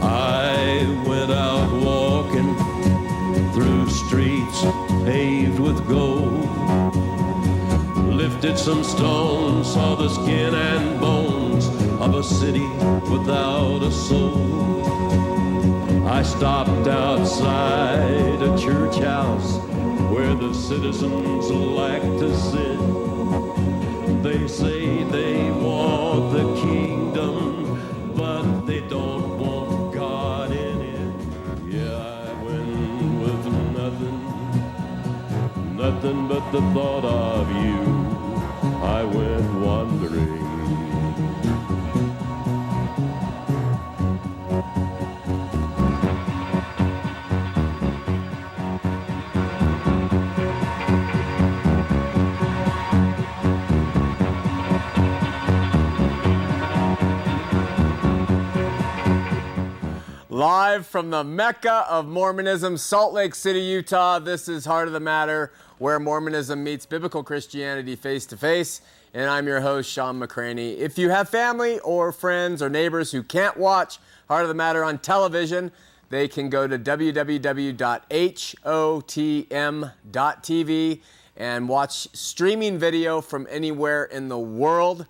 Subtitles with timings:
[0.00, 2.54] I went out walking
[3.52, 4.62] through streets
[5.04, 6.48] paved with gold.
[8.14, 11.66] Lifted some stones, saw the skin and bones
[12.00, 12.68] of a city
[13.10, 14.82] without a soul.
[16.06, 19.58] I stopped outside a church house
[20.12, 22.78] where the citizens like to sit.
[24.22, 31.14] They say they want the kingdom, but they don't want God in it.
[31.66, 33.44] Yeah, I went with
[33.80, 34.18] nothing,
[35.78, 37.80] nothing but the thought of you.
[38.82, 40.41] I went wandering.
[60.42, 64.18] Live from the Mecca of Mormonism, Salt Lake City, Utah.
[64.18, 68.80] This is Heart of the Matter, where Mormonism meets biblical Christianity face to face.
[69.14, 70.76] And I'm your host, Shawn McCraney.
[70.78, 74.82] If you have family or friends or neighbors who can't watch Heart of the Matter
[74.82, 75.70] on television,
[76.10, 77.80] they can go to www.hotm.tv
[81.36, 85.06] and watch streaming video from anywhere in the world.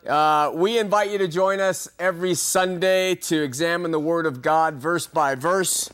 [0.07, 4.75] Uh, we invite you to join us every Sunday to examine the Word of God
[4.75, 5.89] verse by verse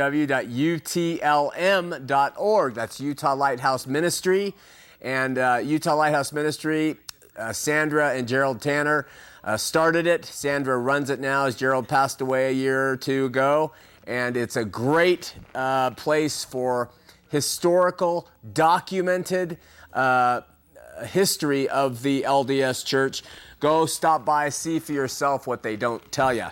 [2.74, 4.54] That's Utah Lighthouse Ministry.
[5.02, 6.98] And uh, Utah Lighthouse Ministry,
[7.38, 9.08] uh, Sandra and Gerald Tanner
[9.46, 10.26] uh, started it.
[10.26, 13.72] Sandra runs it now as Gerald passed away a year or two ago.
[14.06, 16.90] And it's a great uh, place for
[17.30, 19.58] historical, documented
[19.94, 20.42] uh,
[21.06, 23.24] history of the LDS Church.
[23.60, 26.48] Go stop by, see for yourself what they don't tell you.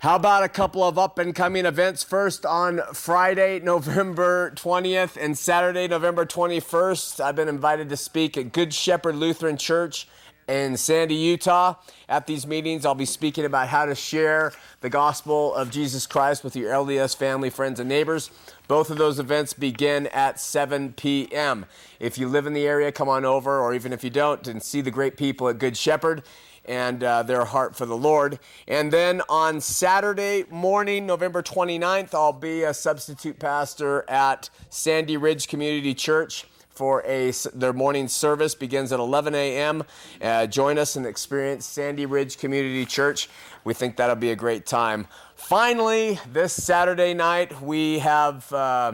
[0.00, 2.02] How about a couple of up and coming events?
[2.02, 8.52] First, on Friday, November 20th, and Saturday, November 21st, I've been invited to speak at
[8.52, 10.08] Good Shepherd Lutheran Church
[10.48, 11.74] in Sandy, Utah.
[12.08, 16.44] At these meetings, I'll be speaking about how to share the gospel of Jesus Christ
[16.44, 18.30] with your LDS family, friends, and neighbors.
[18.70, 21.66] Both of those events begin at 7 p.m.
[21.98, 24.62] If you live in the area, come on over, or even if you don't, and
[24.62, 26.22] see the great people at Good Shepherd
[26.66, 28.38] and uh, their heart for the Lord.
[28.68, 35.48] And then on Saturday morning, November 29th, I'll be a substitute pastor at Sandy Ridge
[35.48, 36.46] Community Church
[36.80, 39.82] for a their morning service begins at 11 a.m.
[40.22, 43.28] Uh, join us and experience Sandy Ridge Community Church.
[43.64, 45.06] We think that'll be a great time.
[45.40, 48.52] Finally, this Saturday night we have.
[48.52, 48.92] Uh,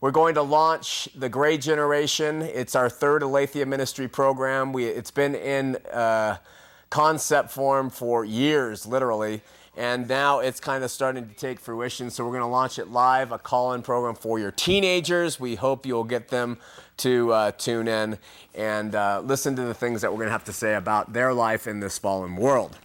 [0.00, 2.40] we're going to launch the Gray Generation.
[2.40, 4.72] It's our third Aletheia Ministry program.
[4.72, 6.38] We, it's been in uh,
[6.88, 9.42] concept form for years, literally,
[9.76, 12.10] and now it's kind of starting to take fruition.
[12.10, 15.38] So we're going to launch it live, a call-in program for your teenagers.
[15.38, 16.58] We hope you'll get them
[16.98, 18.18] to uh, tune in
[18.54, 21.34] and uh, listen to the things that we're going to have to say about their
[21.34, 22.78] life in this fallen world.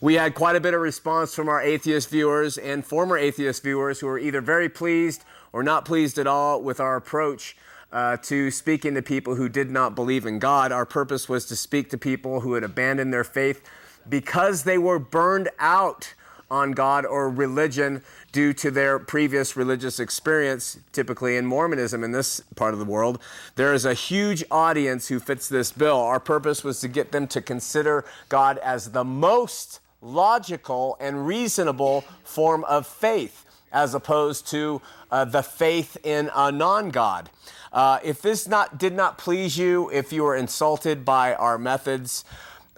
[0.00, 4.00] We had quite a bit of response from our atheist viewers and former atheist viewers
[4.00, 7.56] who were either very pleased or not pleased at all with our approach
[7.92, 10.72] uh, to speaking to people who did not believe in God.
[10.72, 13.62] Our purpose was to speak to people who had abandoned their faith
[14.08, 16.14] because they were burned out
[16.50, 18.02] on God or religion
[18.32, 23.20] due to their previous religious experience, typically in Mormonism in this part of the world.
[23.56, 25.98] There is a huge audience who fits this bill.
[25.98, 32.04] Our purpose was to get them to consider God as the most logical and reasonable
[32.24, 37.30] form of faith as opposed to uh, the faith in a non God.
[37.72, 42.24] Uh, if this not, did not please you, if you were insulted by our methods,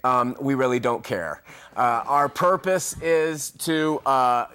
[0.05, 1.43] um, we really don't care.
[1.77, 4.47] Uh, our purpose is to uh,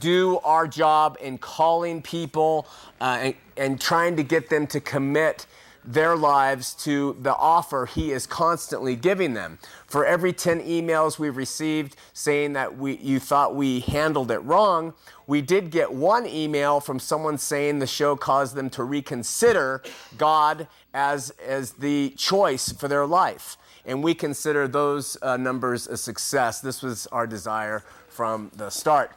[0.00, 2.66] do our job in calling people
[3.00, 5.46] uh, and, and trying to get them to commit
[5.86, 9.58] their lives to the offer he is constantly giving them.
[9.86, 14.94] For every 10 emails we've received saying that we, you thought we handled it wrong,
[15.26, 19.82] we did get one email from someone saying the show caused them to reconsider
[20.16, 23.58] God as, as the choice for their life.
[23.86, 26.60] And we consider those uh, numbers a success.
[26.60, 29.12] This was our desire from the start.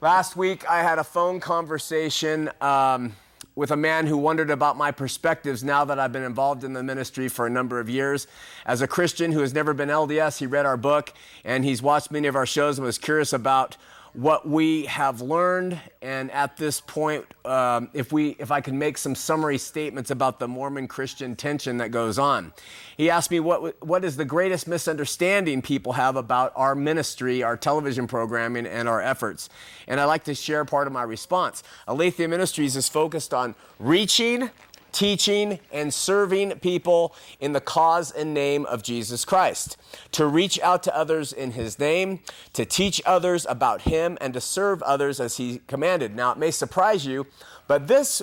[0.00, 2.50] Last week, I had a phone conversation.
[2.60, 3.14] Um,
[3.56, 6.82] with a man who wondered about my perspectives now that I've been involved in the
[6.82, 8.26] ministry for a number of years.
[8.66, 12.10] As a Christian who has never been LDS, he read our book and he's watched
[12.10, 13.78] many of our shows and was curious about
[14.16, 18.96] what we have learned, and at this point, um, if we, if I can make
[18.96, 22.54] some summary statements about the Mormon Christian tension that goes on.
[22.96, 27.58] He asked me what what is the greatest misunderstanding people have about our ministry, our
[27.58, 29.50] television programming, and our efforts,
[29.86, 31.62] and I'd like to share part of my response.
[31.86, 34.50] Aletheia Ministries is focused on reaching
[34.96, 39.76] teaching and serving people in the cause and name of Jesus Christ,
[40.12, 42.20] to reach out to others in his name,
[42.54, 46.16] to teach others about him, and to serve others as he commanded.
[46.16, 47.26] Now, it may surprise you,
[47.68, 48.22] but this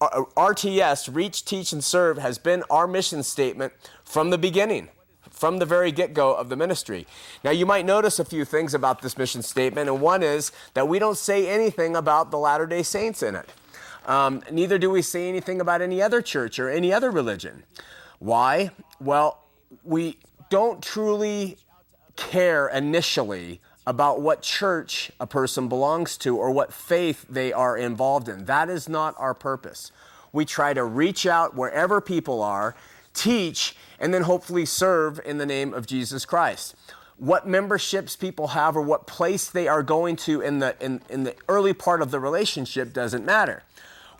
[0.00, 3.72] uh, RTS, Reach, Teach, and Serve, has been our mission statement
[4.04, 4.88] from the beginning
[5.30, 7.06] from the very get go of the ministry.
[7.42, 10.88] Now, you might notice a few things about this mission statement, and one is that
[10.88, 13.48] we don't say anything about the Latter day Saints in it.
[14.06, 17.62] Um, neither do we say anything about any other church or any other religion.
[18.18, 18.70] Why?
[19.00, 19.42] Well,
[19.84, 20.18] we
[20.50, 21.56] don't truly
[22.16, 28.28] care initially about what church a person belongs to or what faith they are involved
[28.28, 28.44] in.
[28.44, 29.90] That is not our purpose.
[30.32, 32.76] We try to reach out wherever people are,
[33.12, 36.74] teach, and then hopefully serve in the name of Jesus Christ.
[37.18, 41.24] What memberships people have or what place they are going to in the, in, in
[41.24, 43.62] the early part of the relationship doesn't matter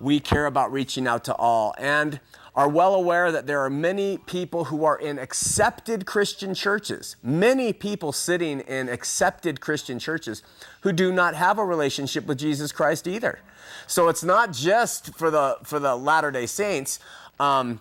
[0.03, 2.19] we care about reaching out to all and
[2.55, 7.73] are well aware that there are many people who are in accepted Christian churches, many
[7.73, 10.43] people sitting in accepted Christian churches
[10.83, 13.39] who do not have a relationship with Jesus Christ either.
[13.87, 16.99] So it's not just for the, for the Latter day Saints.
[17.41, 17.81] Um,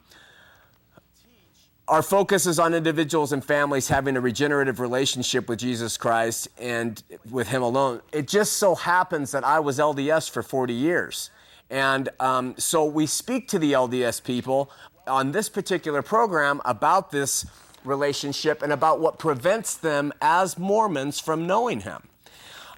[1.88, 7.04] our focus is on individuals and families having a regenerative relationship with Jesus Christ and
[7.30, 8.02] with Him alone.
[8.14, 11.32] It just so happens that I was LDS for 40 years.
[11.72, 14.70] And um, so we speak to the LDS people
[15.08, 17.46] on this particular program about this
[17.86, 22.04] relationship and about what prevents them as Mormons from knowing Him.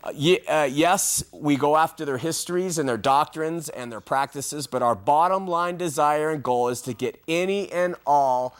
[0.03, 0.11] Uh,
[0.47, 4.95] uh, yes, we go after their histories and their doctrines and their practices, but our
[4.95, 8.55] bottom line desire and goal is to get any and all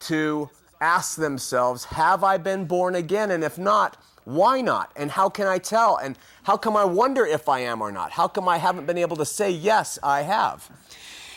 [0.00, 0.50] to
[0.80, 3.30] ask themselves, Have I been born again?
[3.30, 4.90] And if not, why not?
[4.96, 5.98] And how can I tell?
[5.98, 8.10] And how come I wonder if I am or not?
[8.10, 10.68] How come I haven't been able to say, yes, I have?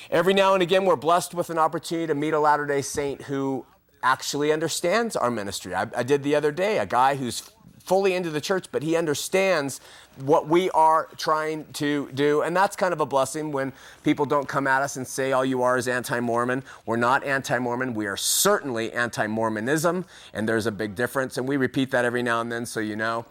[0.10, 3.22] Every now and again, we're blessed with an opportunity to meet a Latter day Saint
[3.22, 3.64] who
[4.02, 5.76] actually understands our ministry.
[5.76, 7.52] I, I did the other day, a guy who's
[7.90, 9.82] fully into the church, but he understands
[10.18, 12.44] what we are trying to do.
[12.44, 15.44] And that's kind of a blessing when people don't come at us and say, all
[15.44, 16.62] you are is anti Mormon.
[16.86, 17.96] We're not anti Mormon.
[17.96, 20.06] We are certainly anti Mormonism,
[20.36, 21.40] and there's a big difference.
[21.40, 23.26] And we repeat that every now and then so you know.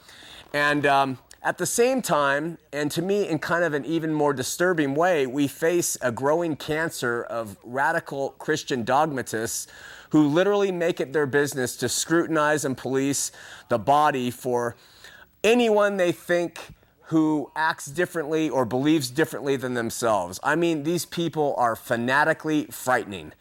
[0.53, 4.33] And um, at the same time, and to me in kind of an even more
[4.33, 9.69] disturbing way, we face a growing cancer of radical Christian dogmatists
[10.11, 13.31] who literally make it their business to scrutinize and police
[13.69, 14.77] the body for
[15.45, 16.75] anyone they think
[17.09, 20.39] who acts differently or believes differently than themselves.
[20.43, 23.33] I mean, these people are fanatically frightening.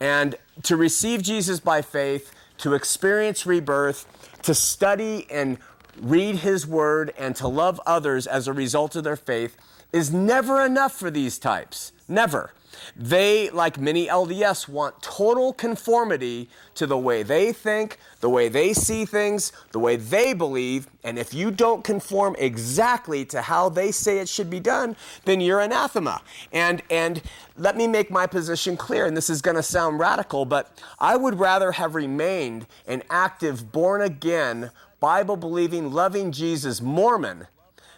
[0.00, 4.06] And to receive Jesus by faith, to experience rebirth,
[4.42, 5.58] to study and
[6.00, 9.56] read his word, and to love others as a result of their faith
[9.92, 11.92] is never enough for these types.
[12.06, 12.52] Never.
[12.96, 18.72] They, like many LDS, want total conformity to the way they think, the way they
[18.72, 20.86] see things, the way they believe.
[21.04, 25.40] And if you don't conform exactly to how they say it should be done, then
[25.40, 26.22] you're anathema.
[26.52, 27.22] And, and
[27.56, 31.16] let me make my position clear, and this is going to sound radical, but I
[31.16, 37.46] would rather have remained an active, born again, Bible believing, loving Jesus Mormon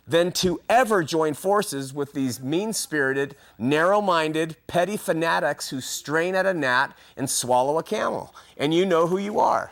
[0.09, 6.35] than to ever join forces with these mean spirited, narrow minded, petty fanatics who strain
[6.35, 8.35] at a gnat and swallow a camel.
[8.57, 9.71] And you know who you are.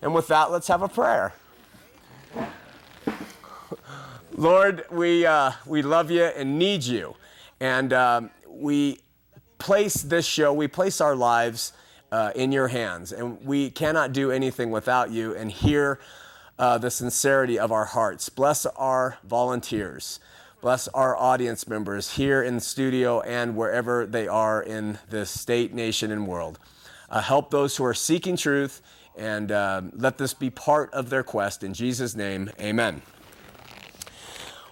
[0.00, 1.34] And with that, let's have a prayer.
[4.36, 7.16] Lord, we, uh, we love you and need you.
[7.58, 9.00] And um, we
[9.58, 11.72] place this show, we place our lives
[12.12, 15.34] uh, in your hands, and we cannot do anything without you.
[15.34, 15.98] And hear
[16.58, 18.28] uh, the sincerity of our hearts.
[18.28, 20.20] Bless our volunteers.
[20.60, 25.74] Bless our audience members here in the studio and wherever they are in this state,
[25.74, 26.58] nation, and world.
[27.10, 28.80] Uh, help those who are seeking truth
[29.16, 31.62] and uh, let this be part of their quest.
[31.62, 33.02] In Jesus' name, amen.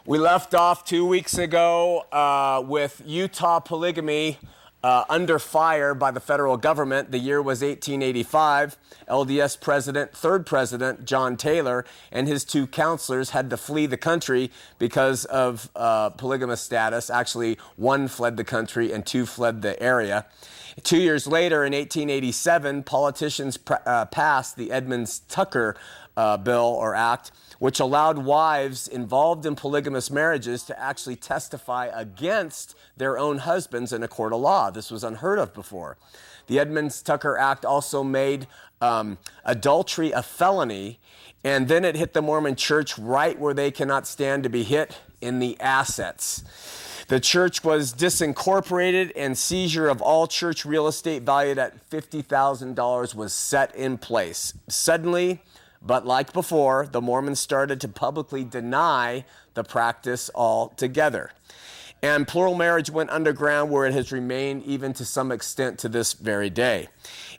[0.04, 4.38] We left off two weeks ago uh, with Utah polygamy
[4.82, 7.10] uh, under fire by the federal government.
[7.10, 8.76] The year was 1885.
[9.08, 14.50] LDS president, third president, John Taylor, and his two counselors had to flee the country
[14.78, 17.10] because of uh, polygamous status.
[17.10, 20.26] Actually, one fled the country and two fled the area.
[20.82, 25.76] Two years later, in 1887, politicians pr- uh, passed the Edmunds Tucker
[26.16, 27.30] uh, Bill or Act,
[27.62, 34.02] which allowed wives involved in polygamous marriages to actually testify against their own husbands in
[34.02, 34.68] a court of law.
[34.68, 35.96] This was unheard of before.
[36.48, 38.48] The Edmunds Tucker Act also made
[38.80, 40.98] um, adultery a felony,
[41.44, 44.98] and then it hit the Mormon church right where they cannot stand to be hit
[45.20, 46.42] in the assets.
[47.06, 53.32] The church was disincorporated, and seizure of all church real estate valued at $50,000 was
[53.32, 54.52] set in place.
[54.66, 55.42] Suddenly,
[55.84, 59.24] but like before, the Mormons started to publicly deny
[59.54, 61.32] the practice altogether.
[62.04, 66.14] And plural marriage went underground where it has remained even to some extent to this
[66.14, 66.88] very day.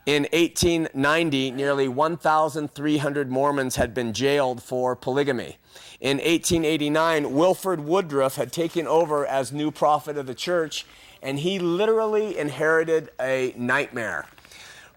[0.06, 5.58] In 1890, nearly 1,300 Mormons had been jailed for polygamy.
[6.00, 10.86] In 1889, Wilford Woodruff had taken over as new prophet of the church,
[11.22, 14.28] and he literally inherited a nightmare.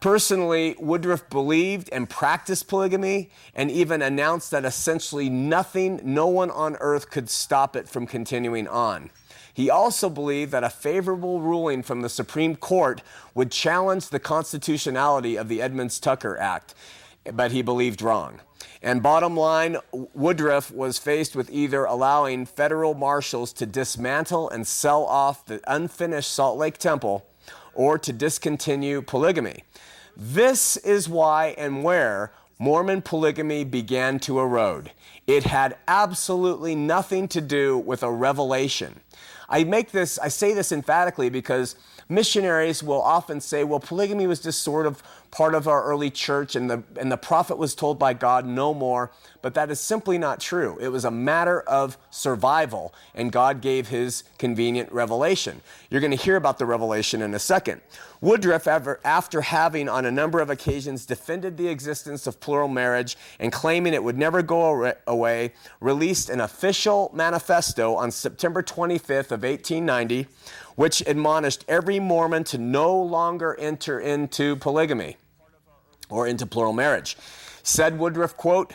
[0.00, 6.76] Personally, Woodruff believed and practiced polygamy and even announced that essentially nothing, no one on
[6.80, 9.10] earth could stop it from continuing on.
[9.54, 13.00] He also believed that a favorable ruling from the Supreme Court
[13.34, 16.74] would challenge the constitutionality of the Edmunds Tucker Act,
[17.32, 18.40] but he believed wrong.
[18.82, 25.04] And bottom line, Woodruff was faced with either allowing federal marshals to dismantle and sell
[25.04, 27.26] off the unfinished Salt Lake Temple
[27.76, 29.62] or to discontinue polygamy.
[30.16, 34.90] This is why and where Mormon polygamy began to erode.
[35.26, 39.00] It had absolutely nothing to do with a revelation.
[39.48, 41.76] I make this, I say this emphatically because
[42.08, 45.02] missionaries will often say, well, polygamy was just sort of
[45.36, 48.72] part of our early church and the, and the prophet was told by God no
[48.72, 49.10] more.
[49.42, 50.78] But that is simply not true.
[50.80, 55.60] It was a matter of survival and God gave his convenient revelation.
[55.90, 57.82] You're going to hear about the revelation in a second.
[58.22, 63.52] Woodruff, after having on a number of occasions defended the existence of plural marriage and
[63.52, 70.28] claiming it would never go away, released an official manifesto on September 25th of 1890
[70.76, 75.16] which admonished every Mormon to no longer enter into polygamy
[76.08, 77.16] or into plural marriage.
[77.62, 78.74] Said Woodruff, quote,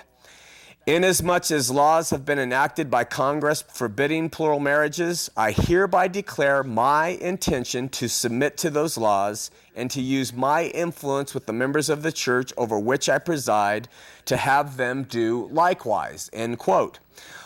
[0.88, 7.10] Inasmuch as laws have been enacted by Congress forbidding plural marriages, I hereby declare my
[7.10, 12.02] intention to submit to those laws and to use my influence with the members of
[12.02, 13.90] the church over which I preside
[14.26, 16.32] to have them do likewise.
[16.34, 16.98] End quote.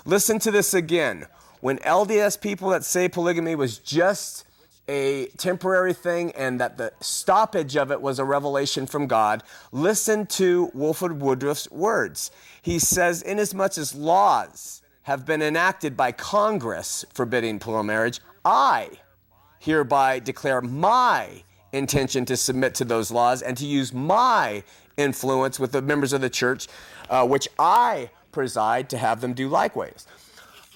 [0.05, 1.25] Listen to this again.
[1.59, 4.45] When LDS people that say polygamy was just
[4.87, 10.25] a temporary thing and that the stoppage of it was a revelation from God, listen
[10.27, 12.31] to Wilford Woodruff's words.
[12.61, 18.89] He says, Inasmuch as laws have been enacted by Congress forbidding plural marriage, I
[19.59, 24.63] hereby declare my intention to submit to those laws and to use my
[24.97, 26.67] influence with the members of the church,
[27.09, 30.07] uh, which I preside, to have them do likewise.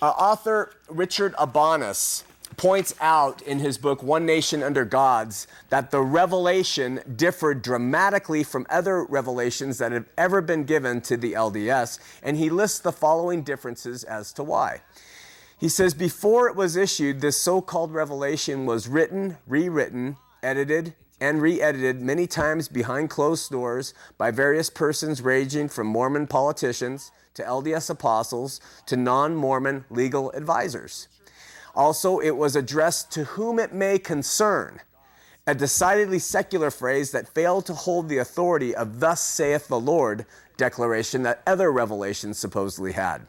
[0.02, 2.24] Uh, author Richard Abanes
[2.60, 8.68] points out in his book, One Nation Under Gods, that the revelation differed dramatically from
[8.70, 13.44] other revelations that have ever been given to the LDS, and he lists the following
[13.44, 14.82] differences as to why.
[15.58, 21.42] He says, Before it was issued, this so called revelation was written, rewritten, edited, and
[21.42, 27.44] re edited many times behind closed doors by various persons ranging from Mormon politicians to
[27.44, 31.08] LDS apostles to non Mormon legal advisors.
[31.76, 34.80] Also, it was addressed to whom it may concern,
[35.48, 40.26] a decidedly secular phrase that failed to hold the authority of Thus saith the Lord
[40.58, 43.22] declaration that other revelations supposedly had.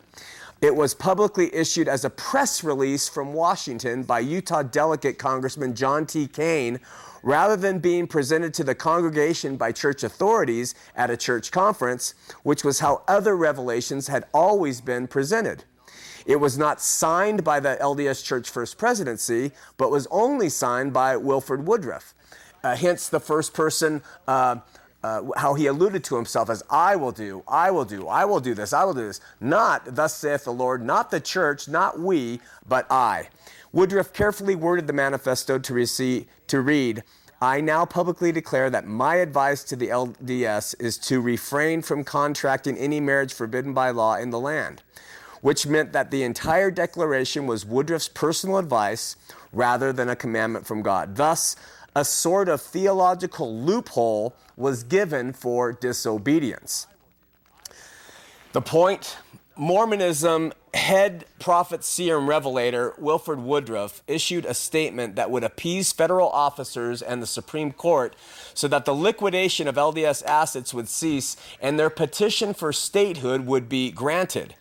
[0.61, 6.05] It was publicly issued as a press release from Washington by Utah delegate Congressman John
[6.05, 6.27] T.
[6.27, 6.81] Caine
[7.23, 12.65] rather than being presented to the congregation by church authorities at a church conference, which
[12.65, 15.65] was how other revelations had always been presented.
[16.27, 21.17] It was not signed by the LDS Church First Presidency, but was only signed by
[21.17, 22.15] Wilford Woodruff.
[22.63, 24.03] uh, hence the first person.
[24.27, 24.57] Uh,
[25.03, 28.39] uh, how he alluded to himself as I will do, I will do, I will
[28.41, 29.19] do this, I will do this.
[29.41, 33.31] Not, thus saith the Lord, not the church, not we, but I.
[33.73, 37.03] Woodruff carefully worded the manifesto to, receive, to read,
[37.41, 42.77] I now publicly declare that my advice to the LDS is to refrain from contracting
[42.77, 44.83] any marriage forbidden by law in the land,
[45.41, 49.17] which meant that the entire declaration was Woodruff's personal advice
[49.53, 51.17] rather than a commandment from God.
[51.17, 51.57] Thus,
[51.95, 56.87] a sort of theological loophole was given for disobedience.
[58.53, 59.17] The point
[59.57, 66.29] Mormonism head prophet, seer, and revelator Wilford Woodruff issued a statement that would appease federal
[66.29, 68.15] officers and the Supreme Court
[68.55, 73.69] so that the liquidation of LDS assets would cease and their petition for statehood would
[73.69, 74.55] be granted.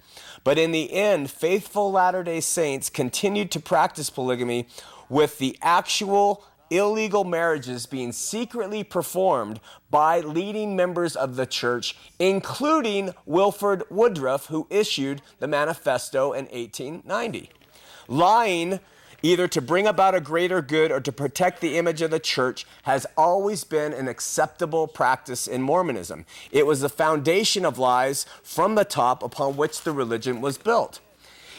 [0.43, 4.67] But in the end, faithful Latter day Saints continued to practice polygamy
[5.09, 13.13] with the actual illegal marriages being secretly performed by leading members of the church, including
[13.25, 17.49] Wilford Woodruff, who issued the manifesto in 1890.
[18.07, 18.79] Lying
[19.21, 22.65] either to bring about a greater good or to protect the image of the church,
[22.83, 26.25] has always been an acceptable practice in Mormonism.
[26.51, 30.99] It was the foundation of lies from the top upon which the religion was built.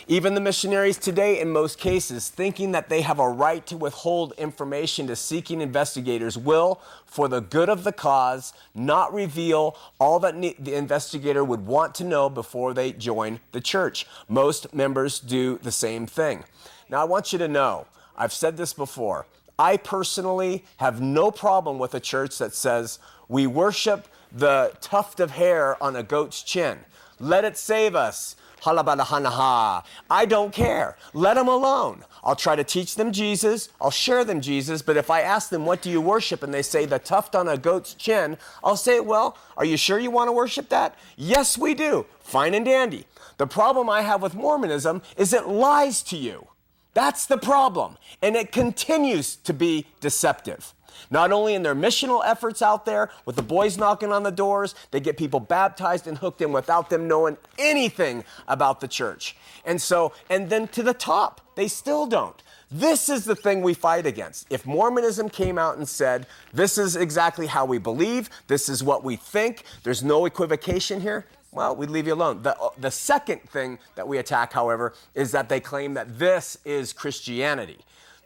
[0.09, 4.33] Even the missionaries today, in most cases, thinking that they have a right to withhold
[4.39, 10.35] information to seeking investigators, will, for the good of the cause, not reveal all that
[10.41, 14.05] the investigator would want to know before they join the church.
[14.29, 16.43] Most members do the same thing.
[16.91, 19.27] Now, I want you to know, I've said this before.
[19.59, 25.31] I personally have no problem with a church that says we worship the tuft of
[25.31, 26.81] hair on a goat's chin.
[27.21, 28.37] Let it save us.
[28.63, 29.85] Halabadahanaha.
[30.11, 30.97] I don't care.
[31.15, 32.05] Let them alone.
[32.25, 33.69] I'll try to teach them Jesus.
[33.81, 34.83] I'll share them Jesus.
[34.83, 36.43] But if I ask them, what do you worship?
[36.43, 39.99] And they say, the tuft on a goat's chin, I'll say, well, are you sure
[39.99, 40.95] you want to worship that?
[41.17, 42.07] Yes, we do.
[42.19, 43.07] Fine and dandy.
[43.39, 46.49] The problem I have with Mormonism is it lies to you.
[46.95, 47.97] That's the problem.
[48.23, 50.75] And it continues to be deceptive.
[51.11, 54.75] Not only in their missional efforts out there, with the boys knocking on the doors,
[54.91, 59.37] they get people baptized and hooked in without them knowing anything about the church.
[59.65, 62.43] And so, and then to the top, they still don't.
[62.71, 64.47] This is the thing we fight against.
[64.51, 69.03] If Mormonism came out and said, this is exactly how we believe, this is what
[69.03, 72.43] we think, there's no equivocation here, well, we'd leave you alone.
[72.43, 76.59] The, uh, the second thing that we attack, however, is that they claim that this
[76.65, 77.79] is Christianity.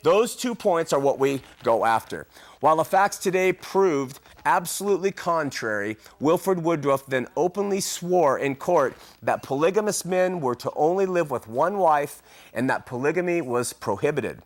[0.02, 2.26] Those two points are what we go after.
[2.60, 9.42] While the facts today proved absolutely contrary, Wilford Woodruff then openly swore in court that
[9.42, 12.20] polygamous men were to only live with one wife
[12.52, 14.42] and that polygamy was prohibited.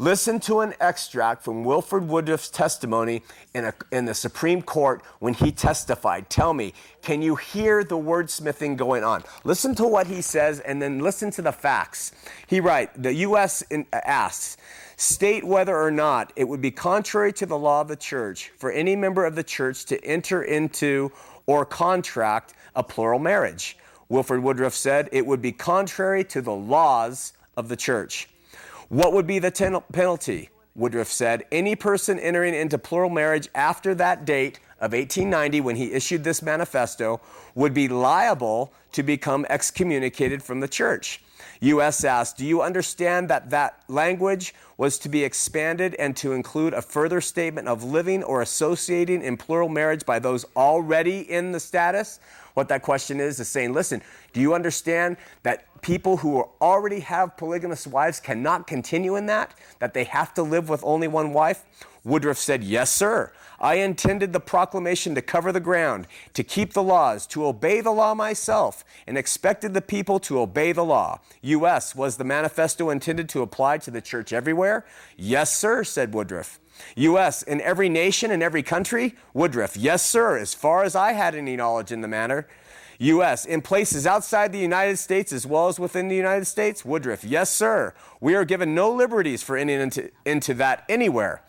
[0.00, 3.20] Listen to an extract from Wilford Woodruff's testimony
[3.52, 6.30] in, a, in, the Supreme Court when he testified.
[6.30, 9.24] Tell me, can you hear the wordsmithing going on?
[9.44, 12.12] Listen to what he says and then listen to the facts.
[12.46, 13.60] He writes, the U.S.
[13.68, 14.56] In, asks,
[14.96, 18.72] state whether or not it would be contrary to the law of the church for
[18.72, 21.12] any member of the church to enter into
[21.44, 23.76] or contract a plural marriage.
[24.08, 28.30] Wilford Woodruff said it would be contrary to the laws of the church.
[28.90, 30.50] What would be the ten- penalty?
[30.74, 35.92] Woodruff said any person entering into plural marriage after that date of 1890 when he
[35.92, 37.20] issued this manifesto
[37.54, 41.22] would be liable to become excommunicated from the church.
[41.60, 42.02] U.S.
[42.02, 46.82] asked, Do you understand that that language was to be expanded and to include a
[46.82, 52.18] further statement of living or associating in plural marriage by those already in the status?
[52.54, 57.36] What that question is is saying, listen, do you understand that people who already have
[57.36, 59.54] polygamous wives cannot continue in that?
[59.78, 61.64] That they have to live with only one wife?
[62.04, 63.32] Woodruff said, Yes, sir.
[63.60, 67.90] I intended the proclamation to cover the ground, to keep the laws, to obey the
[67.90, 71.20] law myself, and expected the people to obey the law.
[71.42, 71.94] U.S.
[71.94, 74.86] Was the manifesto intended to apply to the church everywhere?
[75.18, 76.58] Yes, sir, said Woodruff.
[76.96, 77.42] U.S.
[77.42, 79.14] In every nation and every country?
[79.34, 79.76] Woodruff.
[79.76, 82.48] Yes, sir, as far as I had any knowledge in the matter.
[83.00, 83.46] U.S.
[83.46, 86.84] In places outside the United States as well as within the United States?
[86.84, 87.24] Woodruff.
[87.24, 87.94] Yes, sir.
[88.20, 91.42] We are given no liberties for entering into, into that anywhere.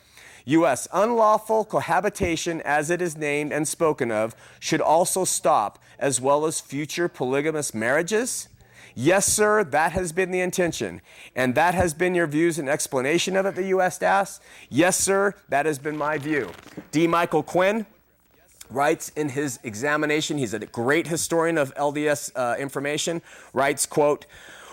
[0.46, 0.88] U.S.
[0.94, 6.62] unlawful cohabitation, as it is named and spoken of, should also stop, as well as
[6.62, 8.48] future polygamous marriages?
[8.96, 11.02] Yes, sir, that has been the intention.
[11.36, 14.02] And that has been your views and explanation of it, the U.S.
[14.02, 14.44] asks?
[14.70, 16.50] Yes, sir, that has been my view.
[16.92, 17.08] D.
[17.08, 17.86] Michael Quinn
[18.72, 23.22] writes in his examination, he's a great historian of LDS uh, information,
[23.54, 24.26] writes, quote,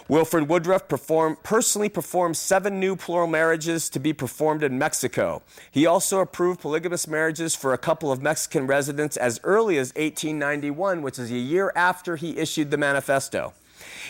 [0.08, 5.42] Wilford Woodruff performed, personally performed seven new plural marriages to be performed in Mexico.
[5.70, 11.02] He also approved polygamous marriages for a couple of Mexican residents as early as 1891,
[11.02, 13.52] which is a year after he issued the manifesto.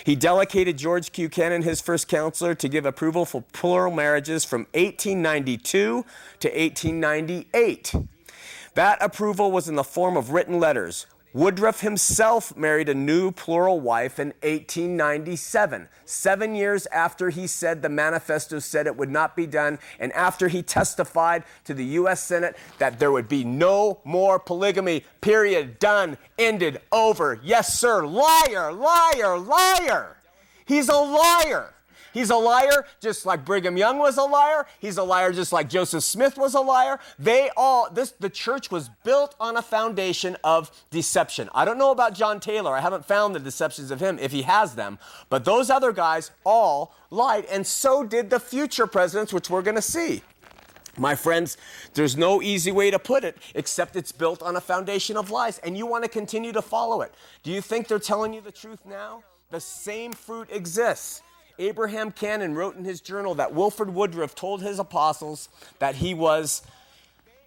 [0.05, 1.29] He delegated George Q.
[1.29, 6.05] Cannon, his first counselor, to give approval for plural marriages from 1892
[6.40, 7.94] to 1898.
[8.79, 11.07] That approval was in the form of written letters.
[11.33, 17.88] Woodruff himself married a new plural wife in 1897, seven years after he said the
[17.88, 22.23] manifesto said it would not be done, and after he testified to the U.S.
[22.23, 27.41] Senate that there would be no more polygamy, period, done, ended, over.
[27.43, 30.19] Yes, sir, liar, liar, liar.
[30.67, 31.75] He's a liar.
[32.12, 34.66] He's a liar just like Brigham Young was a liar.
[34.79, 36.99] He's a liar just like Joseph Smith was a liar.
[37.18, 41.49] They all this the church was built on a foundation of deception.
[41.55, 42.75] I don't know about John Taylor.
[42.75, 46.31] I haven't found the deceptions of him if he has them, but those other guys
[46.44, 50.23] all lied and so did the future presidents which we're going to see.
[50.99, 51.57] My friends,
[51.94, 55.59] there's no easy way to put it except it's built on a foundation of lies,
[55.59, 57.14] and you want to continue to follow it.
[57.44, 59.23] Do you think they're telling you the truth now?
[59.51, 61.23] The same fruit exists.
[61.59, 66.62] Abraham Cannon wrote in his journal that Wilford Woodruff told his apostles that he was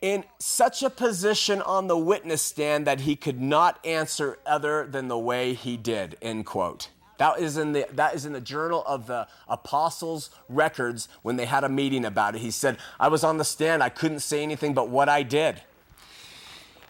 [0.02, 5.08] in such a position on the witness stand that he could not answer other than
[5.08, 6.90] the way he did, end quote.
[7.20, 11.46] That is, in the, that is in the journal of the apostles' records when they
[11.46, 12.42] had a meeting about it.
[12.42, 15.62] He said, I was on the stand, I couldn't say anything but what I did.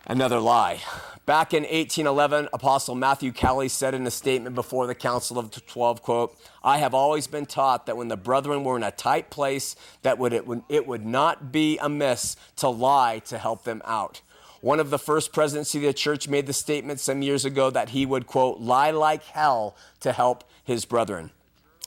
[0.08, 0.80] Another lie.
[1.28, 5.62] Back in 1811, Apostle Matthew Cowley said in a statement before the Council of the
[5.62, 9.30] Twelve, quote, I have always been taught that when the brethren were in a tight
[9.30, 13.84] place, that would, it, would, it would not be amiss to lie to help them
[13.86, 14.22] out.
[14.62, 17.90] One of the first presidents of the church made the statement some years ago that
[17.90, 21.30] he would, quote, lie like hell to help his brethren.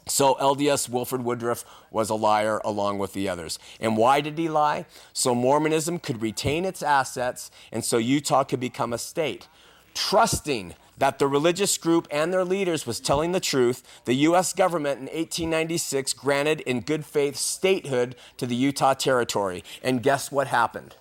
[0.07, 3.59] So LDS Wilford Woodruff was a liar along with the others.
[3.81, 4.85] And why did he lie?
[5.12, 9.49] So Mormonism could retain its assets and so Utah could become a state.
[9.95, 14.53] Trusting that the religious group and their leaders was telling the truth, the U.S.
[14.53, 19.64] government in 1896 granted in good faith statehood to the Utah Territory.
[19.83, 20.97] And guess what happened?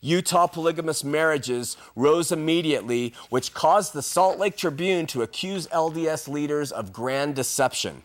[0.00, 6.72] Utah polygamous marriages rose immediately, which caused the Salt Lake Tribune to accuse LDS leaders
[6.72, 8.02] of grand deception.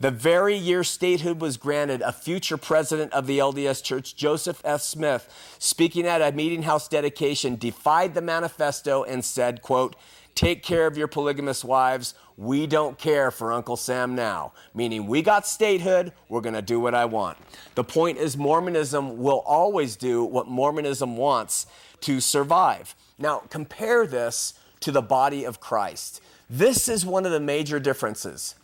[0.00, 4.82] The very year statehood was granted, a future president of the LDS Church, Joseph F.
[4.82, 5.28] Smith,
[5.58, 9.96] speaking at a meeting house dedication, defied the manifesto and said, quote,
[10.34, 12.14] Take care of your polygamous wives.
[12.36, 14.52] We don't care for Uncle Sam now.
[14.74, 17.38] Meaning, we got statehood, we're going to do what I want.
[17.76, 21.66] The point is, Mormonism will always do what Mormonism wants
[22.00, 22.96] to survive.
[23.16, 26.20] Now, compare this to the body of Christ.
[26.50, 28.56] This is one of the major differences.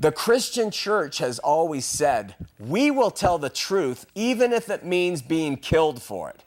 [0.00, 5.20] The Christian church has always said, we will tell the truth even if it means
[5.20, 6.42] being killed for it.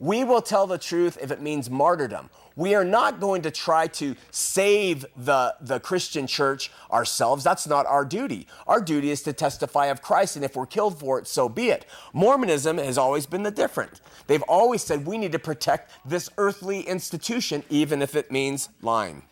[0.00, 2.30] We will tell the truth if it means martyrdom.
[2.56, 7.44] We are not going to try to save the, the Christian church ourselves.
[7.44, 8.48] That's not our duty.
[8.66, 11.68] Our duty is to testify of Christ, and if we're killed for it, so be
[11.68, 11.86] it.
[12.12, 14.00] Mormonism has always been the different.
[14.26, 19.22] They've always said we need to protect this earthly institution, even if it means lying.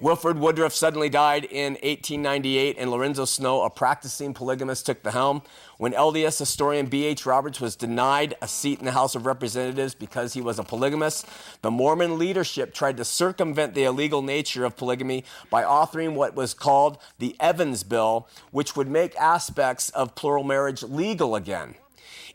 [0.00, 5.42] Wilford Woodruff suddenly died in 1898, and Lorenzo Snow, a practicing polygamist, took the helm.
[5.76, 7.26] When LDS historian B.H.
[7.26, 11.26] Roberts was denied a seat in the House of Representatives because he was a polygamist,
[11.62, 16.54] the Mormon leadership tried to circumvent the illegal nature of polygamy by authoring what was
[16.54, 21.74] called the Evans Bill, which would make aspects of plural marriage legal again.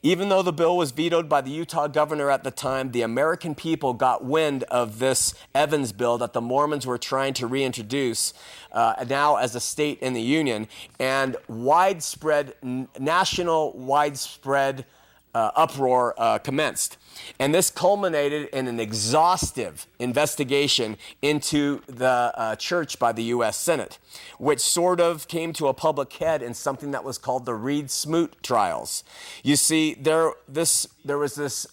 [0.06, 3.56] Even though the bill was vetoed by the Utah governor at the time, the American
[3.56, 8.34] people got wind of this Evans bill that the Mormons were trying to reintroduce
[8.74, 10.68] uh, now as a state in the Union,
[11.00, 12.54] and widespread,
[13.00, 14.86] national widespread
[15.34, 16.98] uh, uproar uh, commenced.
[17.39, 23.58] And this culminated in an exhaustive investigation into the uh, church by the U.S.
[23.58, 23.99] Senate,
[24.38, 27.89] which sort of came to a public head in something that was called the Reed
[27.89, 29.04] Smoot trials.
[29.43, 31.67] You see, there, this, there was this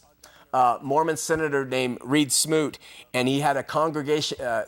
[0.53, 2.79] uh, Mormon senator named Reed Smoot,
[3.15, 4.65] and he had a congregation uh,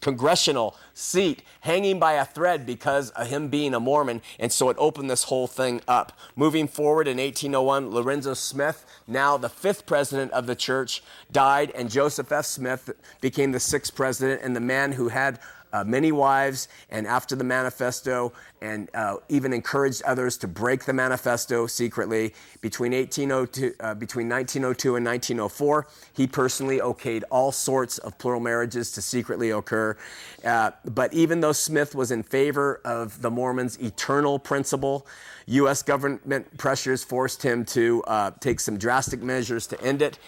[0.00, 4.76] congressional seat hanging by a thread because of him being a Mormon, and so it
[4.78, 6.12] opened this whole thing up.
[6.34, 11.90] Moving forward in 1801, Lorenzo Smith, now the fifth president of the church, died, and
[11.90, 12.46] Joseph F.
[12.46, 15.38] Smith became the sixth president, and the man who had
[15.76, 20.92] uh, many wives, and after the manifesto, and uh, even encouraged others to break the
[20.92, 22.32] manifesto secretly.
[22.62, 28.92] Between, 1802, uh, between 1902 and 1904, he personally okayed all sorts of plural marriages
[28.92, 29.96] to secretly occur.
[30.44, 35.06] Uh, but even though Smith was in favor of the Mormons' eternal principle,
[35.46, 35.82] U.S.
[35.82, 40.18] government pressures forced him to uh, take some drastic measures to end it.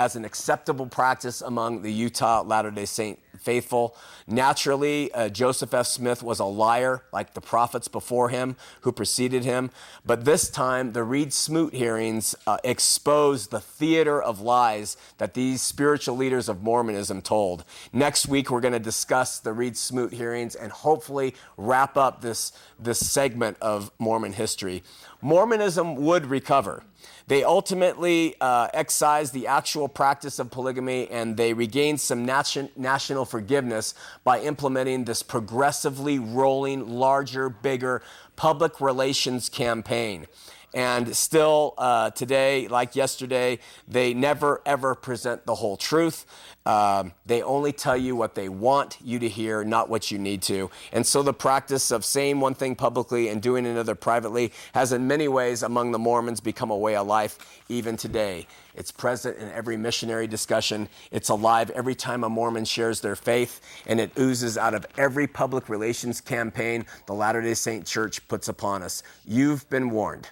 [0.00, 3.94] As an acceptable practice among the Utah Latter day Saint faithful.
[4.26, 5.86] Naturally, uh, Joseph F.
[5.86, 9.70] Smith was a liar, like the prophets before him who preceded him.
[10.04, 15.60] But this time, the Reed Smoot hearings uh, exposed the theater of lies that these
[15.60, 17.64] spiritual leaders of Mormonism told.
[17.92, 22.52] Next week, we're going to discuss the Reed Smoot hearings and hopefully wrap up this,
[22.78, 24.82] this segment of Mormon history.
[25.20, 26.84] Mormonism would recover.
[27.26, 33.24] They ultimately uh, excised the actual practice of polygamy and they regained some nation, national
[33.24, 38.02] forgiveness by implementing this progressively rolling, larger, bigger
[38.36, 40.26] public relations campaign.
[40.72, 46.26] And still uh, today, like yesterday, they never ever present the whole truth.
[46.64, 50.42] Um, they only tell you what they want you to hear, not what you need
[50.42, 50.70] to.
[50.92, 55.08] And so the practice of saying one thing publicly and doing another privately has, in
[55.08, 58.46] many ways, among the Mormons, become a way of life even today.
[58.74, 60.88] It's present in every missionary discussion.
[61.10, 65.26] It's alive every time a Mormon shares their faith, and it oozes out of every
[65.26, 69.02] public relations campaign the Latter day Saint Church puts upon us.
[69.26, 70.28] You've been warned.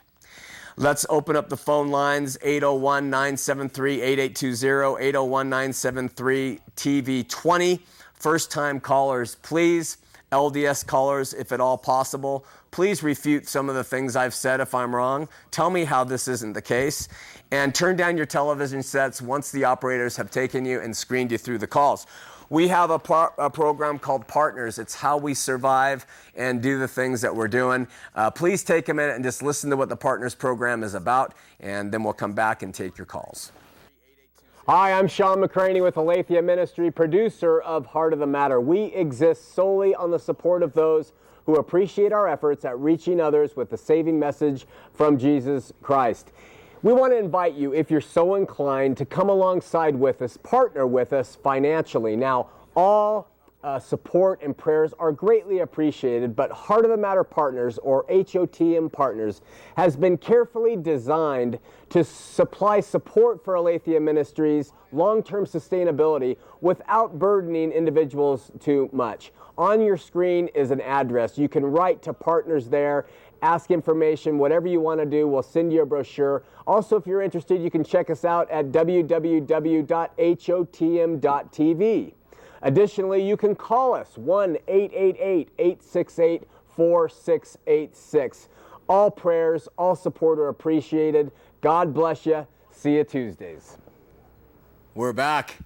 [0.78, 7.80] Let's open up the phone lines 801 973 8820, 801 973 TV20.
[8.14, 9.96] First time callers, please.
[10.30, 14.72] LDS callers, if at all possible, please refute some of the things I've said if
[14.72, 15.28] I'm wrong.
[15.50, 17.08] Tell me how this isn't the case.
[17.50, 21.38] And turn down your television sets once the operators have taken you and screened you
[21.38, 22.06] through the calls.
[22.50, 24.78] We have a, par- a, program called Partners.
[24.78, 27.86] It's how we survive and do the things that we're doing.
[28.14, 31.34] Uh, please take a minute and just listen to what the Partners program is about,
[31.60, 33.52] and then we'll come back and take your calls.
[34.66, 38.62] Hi, I'm Shawn McCraney with Aletheia Ministry, producer of Heart of the Matter.
[38.62, 41.12] We exist solely on the support of those
[41.44, 46.32] who appreciate our efforts at reaching others with the saving message from Jesus Christ.
[46.80, 50.86] We want to invite you, if you're so inclined, to come alongside with us, partner
[50.86, 52.14] with us financially.
[52.14, 53.32] Now, all
[53.64, 58.92] uh, support and prayers are greatly appreciated, but Heart of the Matter Partners, or HOTM
[58.92, 59.40] Partners,
[59.76, 61.58] has been carefully designed
[61.90, 69.32] to supply support for Aletheia Ministries' long term sustainability without burdening individuals too much.
[69.58, 71.36] On your screen is an address.
[71.36, 73.06] You can write to partners there
[73.42, 75.28] ask information, whatever you want to do.
[75.28, 76.42] We'll send you a brochure.
[76.66, 79.14] Also, if you're interested, you can check us out at www.hotm.tv.
[82.62, 86.42] Additionally, you can call us 1 888 868
[86.74, 88.48] 4686.
[88.88, 91.30] All prayers, all support are appreciated.
[91.60, 92.46] God bless you.
[92.70, 93.76] See you Tuesdays.
[94.94, 95.58] We're back.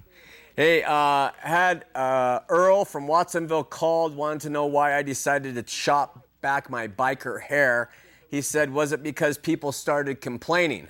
[0.57, 5.63] Hey, uh, had uh, Earl from Watsonville called, wanted to know why I decided to
[5.63, 7.89] chop back my biker hair.
[8.29, 10.89] He said, Was it because people started complaining?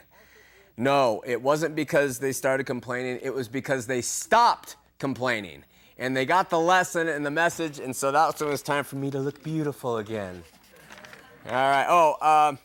[0.77, 3.21] No, it wasn't because they started complaining.
[3.23, 5.65] It was because they stopped complaining.
[5.99, 8.83] And they got the lesson and the message, and so that's when it was time
[8.83, 10.43] for me to look beautiful again.
[11.47, 11.87] All right.
[11.89, 12.57] Oh, uh,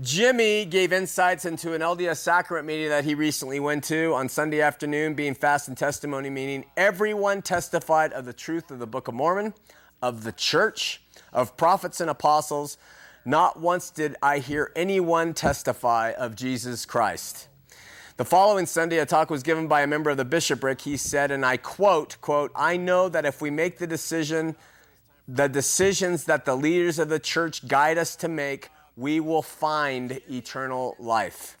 [0.00, 4.62] Jimmy gave insights into an LDS sacrament meeting that he recently went to on Sunday
[4.62, 6.64] afternoon, being fast and testimony meeting.
[6.76, 9.52] Everyone testified of the truth of the Book of Mormon,
[10.00, 11.01] of the church,
[11.32, 12.78] of prophets and apostles,
[13.24, 17.48] not once did I hear anyone testify of Jesus Christ.
[18.16, 20.82] The following Sunday, a talk was given by a member of the bishopric.
[20.82, 24.54] He said, and I quote, quote, I know that if we make the decision,
[25.26, 30.20] the decisions that the leaders of the church guide us to make, we will find
[30.30, 31.56] eternal life.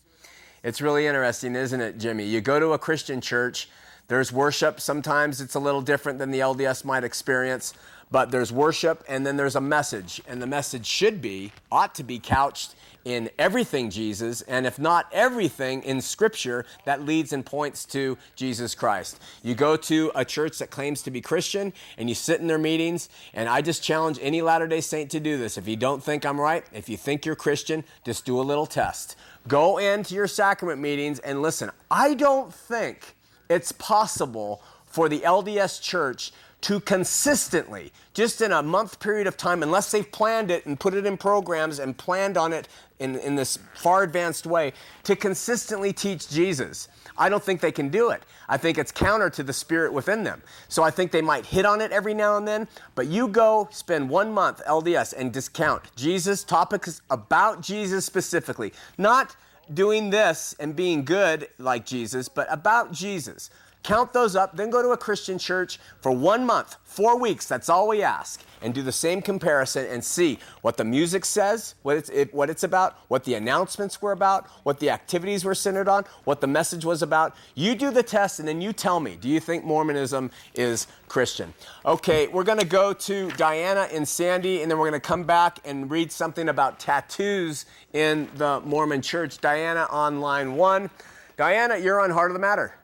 [0.62, 2.24] It's really interesting, isn't it, Jimmy?
[2.24, 3.68] You go to a Christian church,
[4.08, 4.78] there's worship.
[4.78, 7.72] Sometimes it's a little different than the LDS might experience,
[8.12, 10.20] but there's worship and then there's a message.
[10.28, 15.06] And the message should be, ought to be couched in everything Jesus, and if not
[15.10, 19.20] everything in Scripture that leads and points to Jesus Christ.
[19.42, 22.58] You go to a church that claims to be Christian and you sit in their
[22.58, 25.58] meetings, and I just challenge any Latter day Saint to do this.
[25.58, 28.66] If you don't think I'm right, if you think you're Christian, just do a little
[28.66, 29.16] test.
[29.48, 31.70] Go into your sacrament meetings and listen.
[31.90, 33.16] I don't think
[33.50, 39.62] it's possible for the LDS church to consistently, just in a month period of time,
[39.62, 42.68] unless they've planned it and put it in programs and planned on it
[43.00, 44.72] in, in this far advanced way,
[45.02, 46.88] to consistently teach Jesus.
[47.18, 48.22] I don't think they can do it.
[48.48, 50.40] I think it's counter to the spirit within them.
[50.68, 53.68] So I think they might hit on it every now and then, but you go
[53.72, 59.34] spend one month LDS and discount Jesus, topics about Jesus specifically, not
[59.74, 63.50] doing this and being good like Jesus, but about Jesus.
[63.82, 67.68] Count those up, then go to a Christian church for one month, four weeks, that's
[67.68, 71.96] all we ask, and do the same comparison and see what the music says, what
[71.96, 75.88] it's, it, what it's about, what the announcements were about, what the activities were centered
[75.88, 77.34] on, what the message was about.
[77.56, 81.52] You do the test, and then you tell me do you think Mormonism is Christian?
[81.84, 85.90] Okay, we're to go to Diana and Sandy, and then we're to come back and
[85.90, 89.38] read something about tattoos in the Mormon church.
[89.38, 90.88] Diana on line one.
[91.36, 92.74] Diana, you're on Heart of the Matter.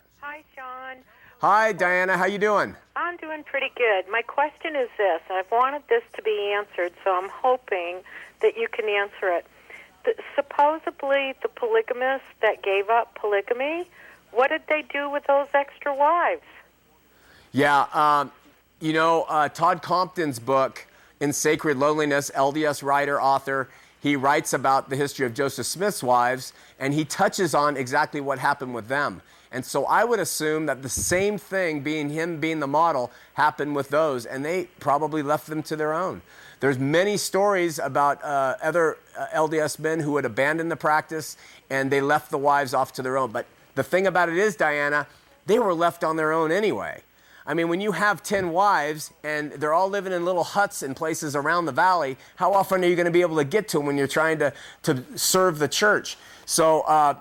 [1.40, 2.18] Hi, Diana.
[2.18, 2.74] How you doing?
[2.96, 4.06] I'm doing pretty good.
[4.10, 5.20] My question is this.
[5.30, 7.98] I've wanted this to be answered, so I'm hoping
[8.42, 9.46] that you can answer it.
[10.04, 13.88] The, supposedly, the polygamists that gave up polygamy,
[14.32, 16.42] what did they do with those extra wives?
[17.52, 18.32] Yeah, um,
[18.80, 20.88] you know, uh, Todd Compton's book,
[21.20, 23.68] In Sacred Loneliness, LDS writer, author,
[24.00, 28.40] he writes about the history of Joseph Smith's wives, and he touches on exactly what
[28.40, 29.22] happened with them.
[29.50, 33.74] And so I would assume that the same thing, being him being the model, happened
[33.74, 36.20] with those, and they probably left them to their own.
[36.60, 41.36] There's many stories about uh, other uh, LDS men who had abandoned the practice
[41.70, 43.30] and they left the wives off to their own.
[43.30, 45.06] But the thing about it is, Diana,
[45.46, 47.02] they were left on their own anyway.
[47.46, 50.94] I mean, when you have 10 wives and they're all living in little huts in
[50.94, 53.78] places around the valley, how often are you going to be able to get to
[53.78, 56.18] them when you're trying to, to serve the church?
[56.44, 57.14] So, uh,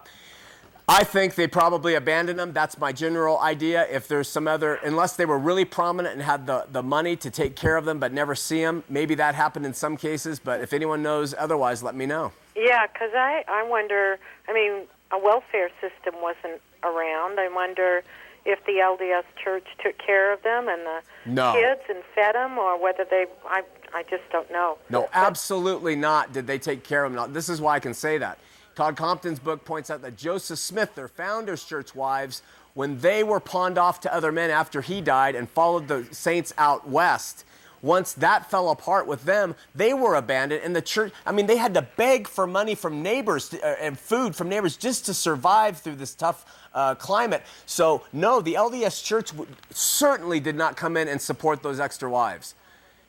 [0.89, 2.54] I think they probably abandoned them.
[2.54, 3.86] That's my general idea.
[3.91, 7.30] If there's some other, unless they were really prominent and had the, the money to
[7.30, 10.39] take care of them but never see them, maybe that happened in some cases.
[10.39, 12.32] But if anyone knows otherwise, let me know.
[12.56, 17.38] Yeah, because I, I wonder, I mean, a welfare system wasn't around.
[17.38, 18.02] I wonder
[18.45, 21.52] if the LDS church took care of them and the No.
[21.52, 23.62] kids and fed them or whether they, I,
[23.93, 24.78] I just don't know.
[24.89, 27.34] No, absolutely not did they take care of them.
[27.34, 28.39] This is why I can say that.
[28.78, 32.44] Todd Compton's book points out that Joseph Smith, their founders' church wives,
[32.76, 36.54] when they were pawned off to other men after he died and followed the saints
[36.60, 37.44] out west,
[37.82, 40.62] once that fell apart with them, they were abandoned.
[40.63, 43.78] And the church, I mean, they had to beg for money from neighbors to, uh,
[43.82, 47.42] and food from neighbors just to survive through this tough uh, climate.
[47.66, 52.12] So, no, the LDS church w- certainly did not come in and support those extra
[52.12, 52.54] wives.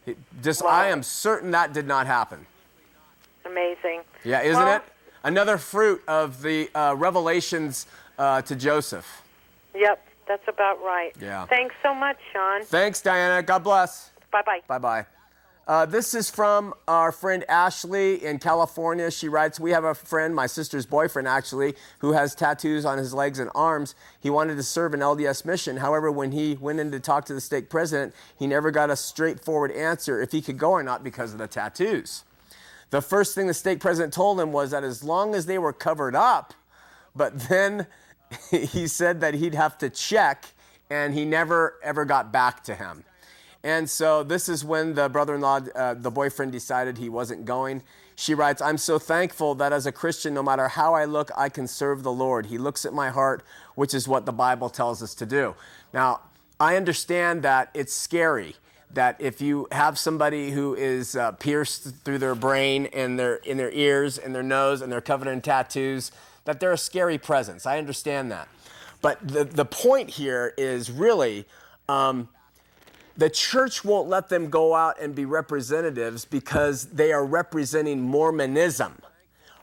[0.06, 2.46] It just, I am certain that did not happen.
[3.44, 4.00] Amazing.
[4.24, 4.82] Yeah, isn't Well, it?
[5.28, 7.84] Another fruit of the uh, revelations
[8.18, 9.20] uh, to Joseph.
[9.74, 11.14] Yep, that's about right.
[11.20, 11.44] Yeah.
[11.44, 12.64] Thanks so much, Shawn.
[12.64, 13.42] Thanks, Diana.
[13.42, 14.10] God bless.
[14.32, 14.60] Bye bye.
[14.66, 15.06] Bye bye.
[15.66, 19.10] Uh, this is from our friend Ashley in California.
[19.10, 23.12] She writes We have a friend, my sister's boyfriend actually, who has tattoos on his
[23.12, 23.94] legs and arms.
[24.18, 25.76] He wanted to serve an LDS mission.
[25.76, 28.96] However, when he went in to talk to the stake president, he never got a
[28.96, 32.24] straightforward answer if he could go or not because of the tattoos.
[32.90, 35.72] The first thing the stake president told him was that as long as they were
[35.72, 36.54] covered up,
[37.14, 37.86] but then
[38.50, 40.46] he said that he'd have to check,
[40.90, 43.04] and he never ever got back to him.
[43.62, 47.82] And so this is when the brother-in-law, uh, the boyfriend, decided he wasn't going.
[48.14, 51.48] She writes, "I'm so thankful that as a Christian, no matter how I look, I
[51.48, 52.46] can serve the Lord.
[52.46, 55.54] He looks at my heart, which is what the Bible tells us to do."
[55.92, 56.20] Now,
[56.60, 58.56] I understand that it's scary
[58.94, 63.56] that if you have somebody who is uh, pierced through their brain and their in
[63.56, 66.10] their ears and their nose and they're covered in tattoos,
[66.44, 67.66] that they're a scary presence.
[67.66, 68.48] I understand that,
[69.02, 71.46] but the the point here is really.
[71.88, 72.28] Um,
[73.16, 78.94] the church won't let them go out and be representatives because they are representing Mormonism.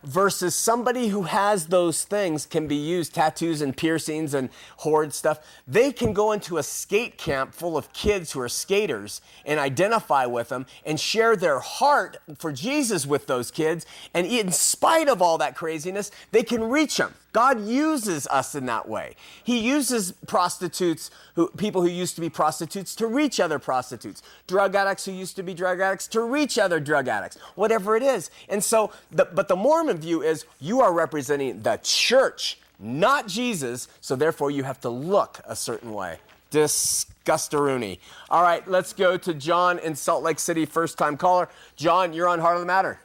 [0.05, 5.39] Versus somebody who has those things can be used, tattoos and piercings and horde stuff.
[5.67, 10.27] They can go into a skate camp full of kids who are skaters and identify
[10.27, 13.87] with them and share their heart for Jesus with those kids.
[14.13, 17.15] And in spite of all that craziness, they can reach them.
[17.35, 19.13] God uses us in that way.
[19.43, 24.73] He uses prostitutes, who, people who used to be prostitutes, to reach other prostitutes, drug
[24.73, 28.31] addicts who used to be drug addicts, to reach other drug addicts, whatever it is.
[28.47, 33.89] And so, the, but the Mormon view is you are representing the church, not Jesus,
[33.99, 36.19] so therefore you have to look a certain way.
[36.51, 37.99] Disgustaroony.
[38.29, 41.49] All right, let's go to John in Salt Lake City, first time caller.
[41.75, 42.97] John, you're on Heart of the Matter.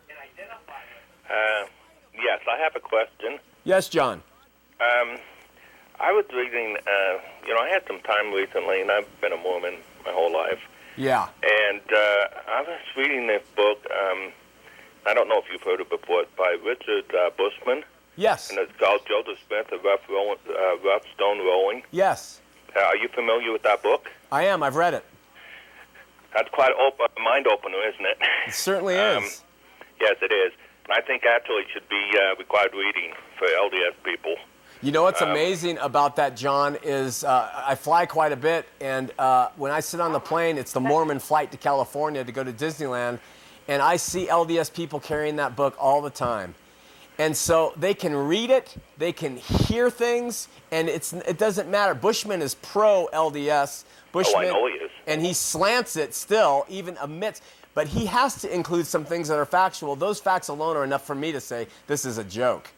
[1.29, 1.67] Uh,
[2.15, 3.41] yes, I have a question.
[3.65, 4.23] Yes, John.
[4.81, 5.19] Um,
[6.01, 9.37] I was reading, uh, you know, I had some time recently, and I've been a
[9.37, 10.59] Mormon my whole life.
[10.97, 11.29] Yeah.
[11.43, 13.85] And uh, I was reading this book.
[13.91, 14.33] Um,
[15.07, 16.23] I don't know if you've heard it before.
[16.23, 17.85] It's by Richard uh, Bushman,
[18.17, 18.51] Yes.
[18.51, 21.83] and it's called Joseph Smith, a rough, roll, uh, rough stone rolling.
[21.91, 22.41] Yes.
[22.77, 24.11] Uh, are you familiar with that book?
[24.33, 24.63] I am.
[24.63, 25.05] I've read it.
[26.35, 28.19] That's quite op- a mind opener, isn't it?
[28.49, 29.43] It certainly Um, is.
[30.01, 30.53] Yes, it is.
[30.93, 34.35] I think actually it should be uh, required reading for LDS people.
[34.83, 38.67] You know what's um, amazing about that, John, is uh, I fly quite a bit,
[38.81, 42.33] and uh, when I sit on the plane, it's the Mormon flight to California to
[42.33, 43.19] go to Disneyland,
[43.69, 46.55] and I see LDS people carrying that book all the time.
[47.19, 51.95] And so they can read it, they can hear things, and it's it doesn't matter.
[51.95, 53.85] Bushman is pro LDS.
[54.13, 54.91] Bushman, know he is.
[55.07, 57.43] and he slants it still, even amidst.
[57.81, 59.97] But he has to include some things that are factual.
[59.97, 62.69] Those facts alone are enough for me to say this is a joke.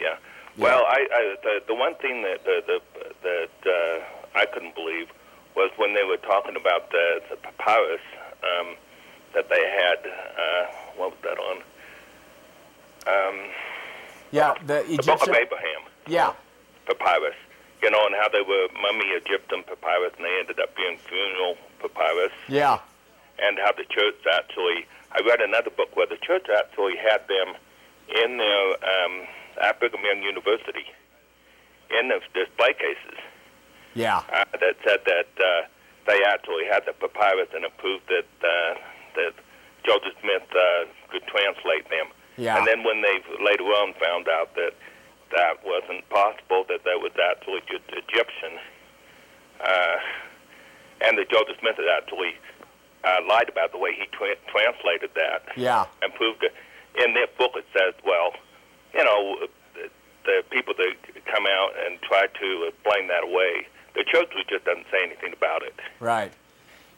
[0.00, 0.14] Yeah.
[0.56, 2.78] Well, I, I the the one thing that the, the
[3.24, 5.08] that uh, I couldn't believe
[5.56, 8.00] was when they were talking about the, the papyrus
[8.44, 8.76] um,
[9.34, 9.98] that they had.
[10.06, 10.66] Uh,
[10.98, 11.56] what was that on?
[13.10, 13.50] Um,
[14.30, 16.32] Yeah, the the Book of Abraham Yeah,
[16.86, 17.34] papyrus.
[17.82, 21.56] You know, and how they were mummy Egyptian papyrus, and they ended up being funeral
[21.80, 22.30] papyrus.
[22.46, 22.78] yeah,
[23.40, 24.86] and how the church actually.
[25.12, 27.54] I read another book where the church actually had them
[28.24, 29.26] in their um,
[29.62, 30.86] at Brigham Young University
[32.00, 33.18] in the display cases
[33.94, 35.66] yeah, uh, that said that uh,
[36.06, 38.74] they actually had the papyrus and it proved that uh,
[39.14, 39.34] that
[39.86, 42.10] Joseph Smith uh, could translate them.
[42.36, 42.58] Yeah.
[42.58, 44.74] And then when they later on found out that
[45.30, 48.58] that wasn't possible, that that was actually just Egyptian,
[49.62, 49.96] uh,
[51.06, 52.34] and that Joseph Smith had actually
[53.06, 56.52] uh, lied about the way he tra- translated that yeah, and proved it.
[57.04, 58.32] In their book, it says, well,
[58.94, 59.36] you know,
[59.74, 59.88] the,
[60.24, 60.94] the people that
[61.26, 65.62] come out and try to blame that away, the church just doesn't say anything about
[65.62, 65.74] it.
[66.00, 66.32] right.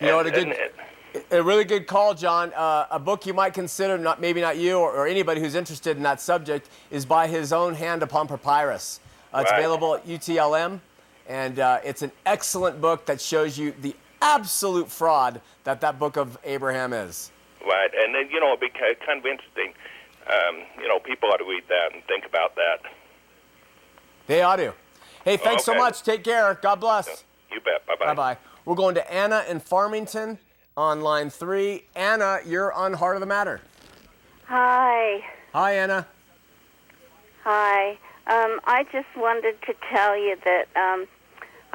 [0.01, 0.27] You know what?
[0.27, 2.53] A And- good, and- a really good call, John.
[2.55, 5.97] Uh, a book you might consider, not maybe not you or, or anybody who's interested
[5.97, 9.01] in that subject, is by his own hand upon papyrus.
[9.33, 9.59] Uh, it's Right.
[9.61, 10.81] available at UTLM,
[11.27, 16.17] and uh, it's an excellent book that shows you the absolute fraud that that book
[16.17, 17.31] of Abraham is.
[17.65, 19.75] Right, and then you know it'd be kind of interesting.
[20.27, 22.79] Um, you know, people ought to read that and think about that.
[24.27, 24.75] They ought to.
[25.25, 26.03] Hey, thanks so much.
[26.03, 26.59] Take care.
[26.63, 27.25] God bless.
[27.51, 27.87] You bet.
[27.87, 28.07] Bye bye.
[28.07, 28.39] Bye bye.
[28.65, 30.39] We're going to Anna in Farmington
[30.77, 31.85] on line three.
[31.95, 33.61] Anna, you're on Heart of the Matter.
[34.47, 35.25] Hi.
[35.53, 36.07] Hi, Anna.
[37.45, 37.91] Hi.
[38.27, 41.07] Um, I just wanted to tell you that um,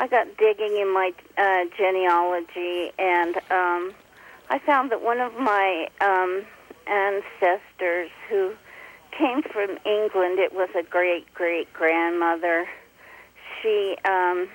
[0.02, 3.94] I got digging in my uh, genealogy, and um,
[4.50, 6.44] I found that one of my um,
[6.88, 8.54] ancestors who
[9.16, 12.68] came from England, it was a great great grandmother.
[13.62, 14.50] She, um,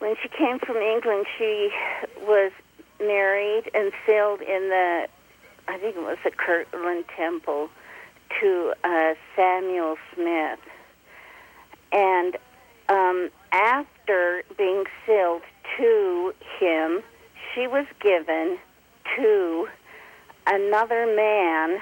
[0.00, 1.70] when she came from England, she
[2.22, 2.50] was
[2.98, 5.06] married and sailed in the,
[5.68, 7.68] I think it was the Kirtland Temple
[8.40, 10.58] to uh, Samuel Smith.
[11.92, 12.36] And
[12.88, 15.42] um, after being sealed
[15.78, 17.02] to him,
[17.54, 18.58] she was given
[19.16, 19.68] to
[20.46, 21.80] another man,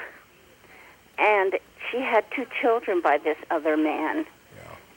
[1.19, 1.59] and
[1.91, 4.25] she had two children by this other man.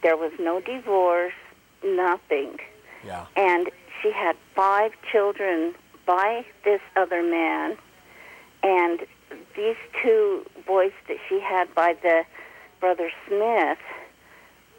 [0.04, 1.34] There was no divorce,
[1.84, 2.60] nothing.
[3.04, 3.26] Yeah.
[3.36, 3.70] And
[4.02, 5.74] she had five children
[6.06, 7.76] by this other man,
[8.62, 9.00] and
[9.56, 12.24] these two boys that she had by the
[12.80, 13.80] brother Smith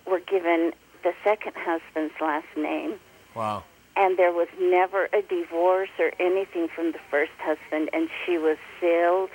[0.06, 0.72] were given
[1.02, 2.94] the second husband's last name,
[3.34, 3.64] Wow.
[3.96, 8.56] and there was never a divorce or anything from the first husband, and she was
[8.80, 9.30] sealed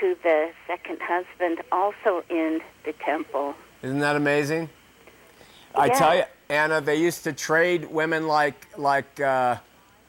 [0.00, 3.54] to the second husband also in the temple.
[3.82, 4.68] Isn't that amazing?
[5.74, 9.56] I tell you, Anna, they used to trade women like like uh,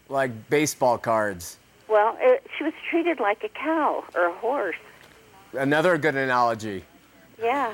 [0.10, 1.58] like baseball cards.
[1.88, 4.76] Well, it, she was treated like a cow or a horse.
[5.54, 6.84] Another good analogy.
[7.42, 7.74] Yeah.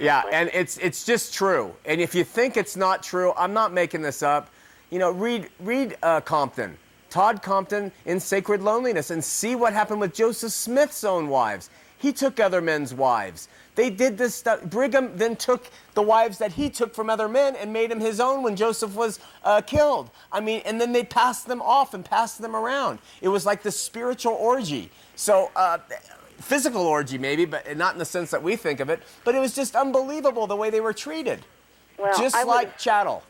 [0.00, 1.74] Yeah, and it's it's just true.
[1.84, 4.50] And if you think it's not true, I'm not making this up.
[4.90, 6.76] You know, read read uh, Compton,
[7.10, 11.70] Todd Compton in Sacred Loneliness, and see what happened with Joseph Smith's own wives.
[11.98, 13.48] He took other men's wives.
[13.74, 14.62] They did this stuff.
[14.64, 18.20] Brigham then took the wives that he took from other men and made them his
[18.20, 20.10] own when Joseph was uh, killed.
[20.32, 23.00] I mean, and then they passed them off and passed them around.
[23.20, 24.90] It was like this spiritual orgy.
[25.14, 25.50] So.
[25.54, 25.78] Uh,
[26.40, 29.02] physical orgy maybe, but not in the sense that we think of it.
[29.24, 31.44] But it was just unbelievable the way they were treated,
[31.98, 33.22] Well, just I like chattel.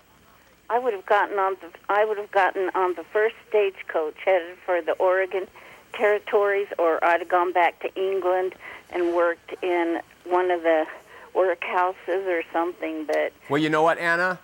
[0.69, 4.57] I would have gotten on the I would have gotten on the first stagecoach headed
[4.65, 5.49] for the Oregon
[5.93, 8.55] territories, or I'd have gone back to England
[8.91, 10.87] and worked in one of the
[11.35, 13.05] workhouses or something.
[13.05, 14.39] But Well, you know what, Anna?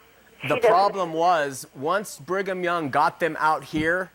[0.49, 4.11] The problem was once Brigham Young got them out here,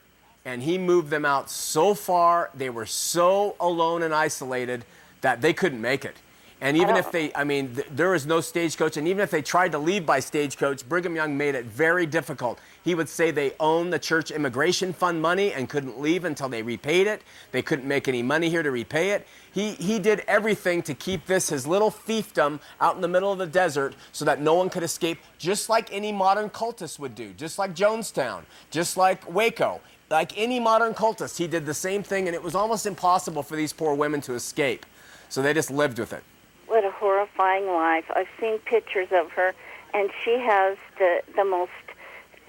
[0.45, 2.49] and he moved them out so far.
[2.53, 4.85] They were so alone and isolated
[5.21, 6.17] that they couldn't make it.
[6.63, 7.11] And even if oh.
[7.11, 10.05] they, I mean, th- there was no stagecoach, and even if they tried to leave
[10.05, 12.59] by stagecoach, Brigham Young made it very difficult.
[12.83, 16.61] He would say they owned the church immigration fund money and couldn't leave until they
[16.61, 17.23] repaid it.
[17.51, 19.25] They couldn't make any money here to repay it.
[19.51, 23.39] He, he did everything to keep this, his little fiefdom, out in the middle of
[23.39, 27.33] the desert so that no one could escape, just like any modern cultist would do,
[27.33, 29.81] just like Jonestown, just like Waco.
[30.11, 33.55] Like any modern cultist, he did the same thing, and it was almost impossible for
[33.55, 34.85] these poor women to escape.
[35.29, 36.23] So they just lived with it.
[36.67, 38.05] What a horrifying life.
[38.13, 39.53] I've seen pictures of her,
[39.93, 41.71] and she has the the most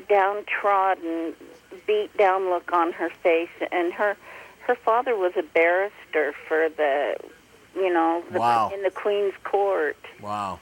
[0.08, 1.34] downtrodden,
[1.86, 3.48] beat down look on her face.
[3.70, 4.16] And her
[4.66, 7.16] her father was a barrister for the,
[7.74, 8.70] you know, the, Wow.
[8.74, 9.96] in the Queen's Court.
[10.20, 10.60] Wow.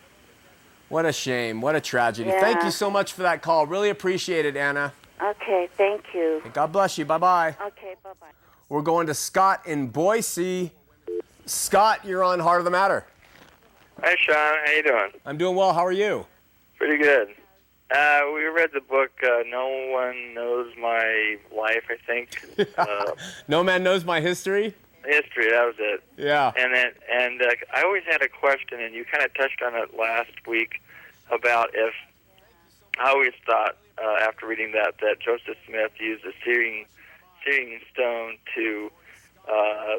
[0.88, 1.60] What a shame.
[1.60, 2.30] What a tragedy.
[2.30, 3.66] Thank you so much for that call.
[3.66, 4.92] Really appreciate it, Anna.
[5.22, 6.42] Okay, thank you.
[6.52, 7.04] God bless you.
[7.04, 7.56] Bye bye.
[7.66, 8.26] Okay, bye bye.
[8.68, 10.72] We're going to Scott in Boise.
[11.46, 13.04] Scott, you're on Heart of the Matter.
[14.02, 14.36] Hi, Shawn.
[14.64, 15.10] How you doing?
[15.26, 15.72] I'm doing well.
[15.74, 16.26] How are you?
[16.78, 17.28] Pretty good.
[17.94, 23.10] Uh, we read the book uh, "No One Knows My Life." I think uh,
[23.48, 24.74] No man knows my history.
[25.04, 25.50] history.
[25.50, 26.02] That was it.
[26.16, 26.52] Yeah.
[26.56, 29.74] And then, and uh, I always had a question, and you kind of touched on
[29.74, 30.80] it last week
[31.30, 31.92] about if
[32.98, 36.86] I always thought uh, after reading that that Joseph Smith used a searing,
[37.44, 38.90] searing stone to
[39.50, 39.96] uh,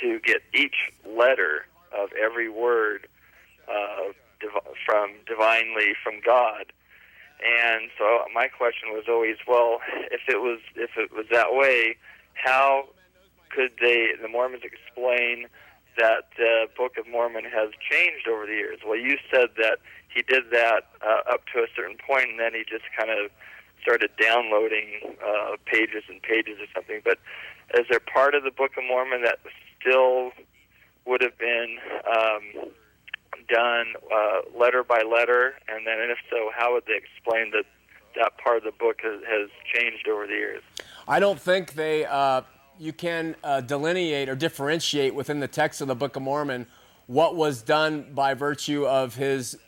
[0.00, 0.76] to get each
[1.06, 1.66] letter
[1.96, 3.06] of every word
[3.68, 6.72] uh, div- from divinely from God.
[7.42, 11.96] And so my question was always, well, if it was if it was that way,
[12.34, 12.88] how
[13.50, 15.46] could they the Mormons explain
[15.98, 18.80] that the Book of Mormon has changed over the years?
[18.86, 19.78] Well, you said that
[20.14, 23.30] he did that uh, up to a certain point, and then he just kind of
[23.82, 27.00] started downloading uh, pages and pages or something.
[27.04, 27.18] But
[27.74, 29.38] is there part of the Book of Mormon that
[29.80, 30.32] still
[31.06, 32.70] would have been um,
[33.48, 35.54] done uh, letter by letter?
[35.68, 37.64] And then, and if so, how would they explain that
[38.16, 40.62] that part of the book has, has changed over the years?
[41.06, 42.42] I don't think they, uh,
[42.78, 46.66] you can uh, delineate or differentiate within the text of the Book of Mormon
[47.10, 49.58] what was done by virtue of his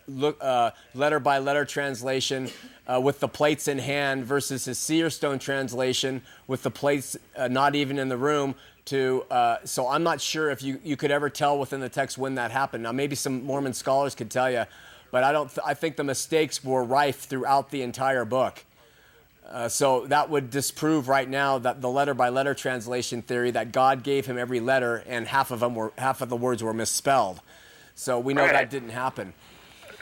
[0.41, 2.49] uh, letter by letter translation
[2.87, 7.49] uh, with the plates in hand versus his seer stone translation with the plates uh,
[7.49, 8.55] not even in the room.
[8.87, 12.17] To uh, so I'm not sure if you, you could ever tell within the text
[12.17, 12.85] when that happened.
[12.85, 14.65] Now maybe some Mormon scholars could tell you,
[15.11, 15.49] but I don't.
[15.49, 18.65] Th- I think the mistakes were rife throughout the entire book.
[19.49, 23.73] Uh, so that would disprove right now that the letter by letter translation theory that
[23.73, 26.73] God gave him every letter and half of them were half of the words were
[26.73, 27.41] misspelled.
[27.95, 29.35] So we know that didn't happen.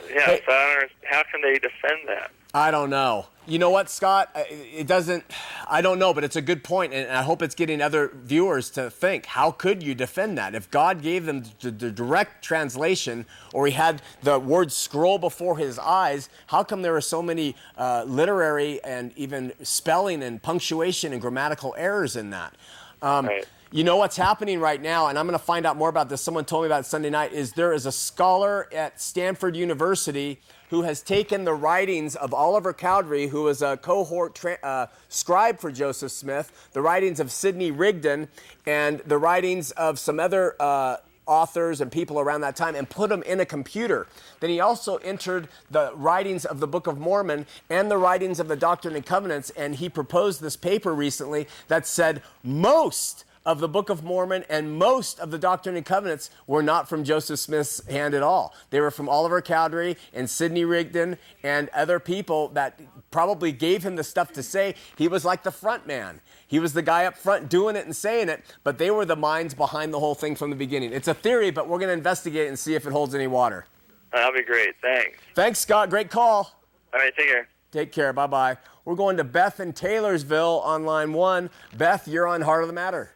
[0.09, 2.31] Yeah, Hey- so I don't how can they defend that?
[2.53, 3.27] I don't know.
[3.47, 4.29] You know what, Scott?
[4.35, 5.23] It doesn't.
[5.67, 8.69] I don't know, but it's a good point, and I hope it's getting other viewers
[8.71, 9.25] to think.
[9.25, 13.73] How could you defend that if God gave them the, the direct translation, or He
[13.73, 16.29] had the word scroll before His eyes?
[16.47, 21.73] How come there are so many uh, literary and even spelling and punctuation and grammatical
[21.77, 22.53] errors in that?
[23.01, 23.45] Um, Right.
[23.73, 26.19] You know what's happening right now, and I'm going to find out more about this.
[26.19, 27.31] Someone told me about it Sunday night.
[27.31, 30.41] Is there is a scholar at Stanford University
[30.71, 35.59] who has taken the writings of Oliver Cowdery, who was a cohort tra- uh, scribe
[35.59, 38.29] for Joseph Smith, the writings of Sidney Rigdon,
[38.65, 40.95] and the writings of some other uh,
[41.27, 44.07] authors and people around that time, and put them in a computer.
[44.39, 48.47] Then he also entered the writings of the Book of Mormon and the writings of
[48.47, 53.67] the Doctrine and Covenants, and he proposed this paper recently that said most of the
[53.67, 57.85] Book of Mormon and most of the Doctrine and Covenants were not from Joseph Smith's
[57.87, 58.53] hand at all.
[58.69, 62.79] They were from Oliver Cowdery and Sidney Rigdon and other people that
[63.09, 64.75] probably gave him the stuff to say.
[64.97, 66.21] He was like the front man.
[66.47, 69.15] He was the guy up front doing it and saying it, but they were the
[69.15, 70.93] minds behind the whole thing from the beginning.
[70.93, 73.65] It's a theory, but we're going to investigate and see if it holds any water.
[74.13, 74.75] Uh, That'll be great.
[74.81, 75.17] Thanks.
[75.33, 75.89] Thanks, Scott.
[75.89, 76.59] Great call.
[76.93, 77.47] All right, take care.
[77.71, 78.11] Take care.
[78.11, 78.57] Bye bye.
[78.83, 81.49] We're going to Beth in Taylorsville on line one.
[81.77, 83.13] Beth, you're on Heart of the Matter.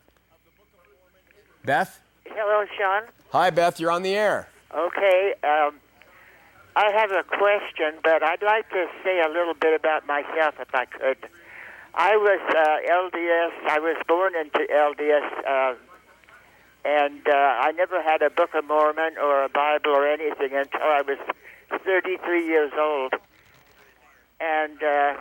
[1.65, 1.99] Beth?
[2.25, 3.03] Hello, Shawn.
[3.31, 3.79] Hi, Beth.
[3.79, 4.47] You're on the air.
[4.73, 5.75] Okay, um,
[6.75, 10.73] I have a question, but I'd like to say a little bit about myself if
[10.73, 11.17] I could.
[11.93, 13.71] I was uh, LDS.
[13.71, 15.75] I was born into LDS, uh,
[16.83, 20.81] and uh, I never had a Book of Mormon or a Bible or anything until
[20.81, 21.17] I was
[21.83, 23.13] 33 years old.
[24.41, 25.15] And uh,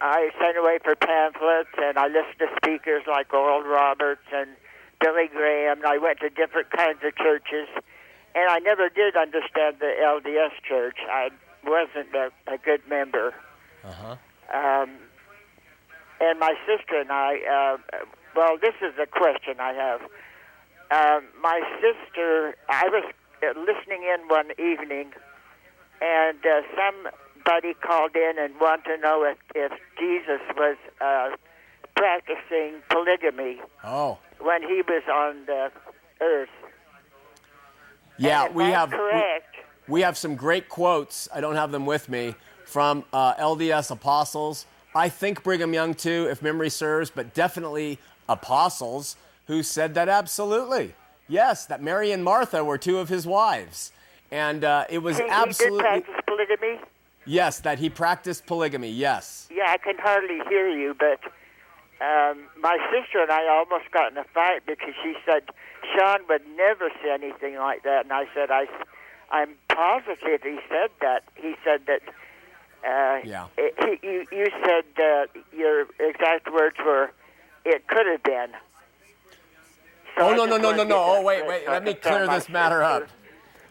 [0.00, 4.50] I sent away for pamphlets, and I listened to speakers like Oral Roberts and
[5.02, 5.78] Billy Graham.
[5.78, 7.68] And I went to different kinds of churches,
[8.34, 10.96] and I never did understand the LDS church.
[11.10, 11.30] I
[11.64, 13.34] wasn't a, a good member.
[13.84, 14.16] Uh
[14.52, 14.90] Um,
[16.20, 17.38] and my sister and I.
[17.92, 18.04] Uh,
[18.36, 20.00] well, this is a question I have.
[20.90, 23.04] Um, my sister, I was
[23.42, 25.12] uh, listening in one evening,
[26.00, 31.30] and uh, somebody called in and wanted to know if, if Jesus was uh,
[31.94, 35.70] practicing polygamy Oh, when he was on the
[36.20, 36.48] earth.
[38.18, 39.56] yeah, we have we, correct.
[39.88, 41.28] we have some great quotes.
[41.34, 42.34] I don't have them with me
[42.66, 44.66] from uh, LDS apostles.
[44.94, 49.16] I think Brigham Young too, if memory serves, but definitely apostles
[49.46, 50.94] who said that absolutely.
[51.28, 53.92] Yes, that Mary and Martha were two of his wives.
[54.30, 55.80] And uh, it was He, he did absolutely.
[55.80, 56.80] practice polygamy.
[57.24, 59.48] Yes, that he practiced polygamy, yes.
[59.54, 61.20] Yeah, I can hardly hear you, but
[62.02, 65.44] um, my sister and I almost got in a fight because she said
[65.94, 68.66] Shawn would never say anything like that, and I said I,
[69.30, 71.22] I'm positive he said that.
[71.36, 72.02] He said that.
[72.84, 73.46] Uh, Yeah.
[73.56, 75.26] It, he, you you said uh,
[75.56, 77.12] your exact words were,
[77.64, 78.50] "It could have been."
[80.16, 80.96] So Oh, I no, no, no, no, no.
[80.96, 81.68] Oh, wait, wait.
[81.68, 83.08] Let me clear this matter up.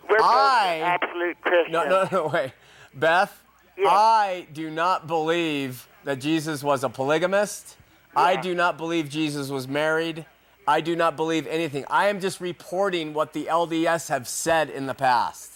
[0.10, 1.72] We're I- absolute Christians.
[1.74, 2.54] No, no, no, wait.
[2.94, 3.38] Beth,
[3.78, 3.88] Yes.
[3.90, 7.78] I do not believe that Jesus was a polygamist.
[8.16, 10.26] I do not believe Jesus was married.
[10.68, 11.86] I do not believe anything.
[11.90, 15.52] I am just reporting what the LDS have said in the past.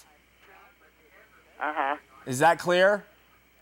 [1.59, 1.95] Uh huh.
[2.25, 3.05] Is that clear?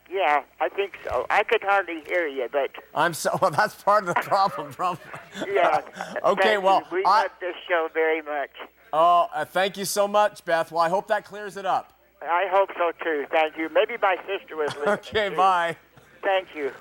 [0.09, 1.25] Yeah, I think so.
[1.29, 5.03] I could hardly hear you, but I'm so well, that's part of the problem, probably.
[5.51, 5.81] yeah.
[6.23, 6.97] Okay, Thank well, you.
[6.97, 8.51] we I- love this show very much.
[8.95, 10.71] Oh, uh, thank you so much, Beth.
[10.71, 11.93] Well, I hope that clears it up.
[12.21, 13.25] I hope so too.
[13.31, 13.67] Thank you.
[13.69, 14.87] Maybe my sister was listening.
[14.93, 15.35] Okay, too.
[15.35, 15.75] bye.
[16.21, 16.71] Thank you.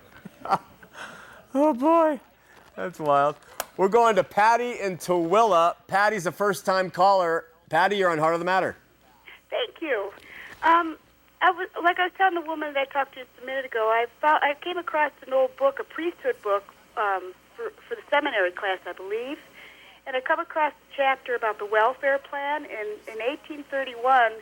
[1.55, 2.18] Oh boy,
[2.76, 3.36] that's wild.
[3.76, 5.74] We're going to Patty in Tooele.
[5.86, 7.46] Patty's a first-time caller.
[7.68, 8.76] Patty, you're on Heart of the Matter.
[9.50, 10.11] Thank you.
[10.62, 10.96] Um,
[11.42, 13.66] I was like I was telling the woman that I talked to just a minute
[13.66, 13.90] ago.
[13.92, 16.64] I found I came across an old book, a priesthood book,
[16.96, 19.38] um, for for the seminary class, I believe,
[20.07, 22.64] and I come across a chapter about the welfare plan.
[22.64, 24.32] In in 1831,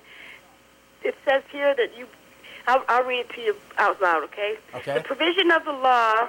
[1.03, 2.07] it says here that you.
[2.67, 4.59] I'll, I'll read it to you out loud, okay?
[4.75, 4.95] Okay.
[4.95, 6.29] The provision of the law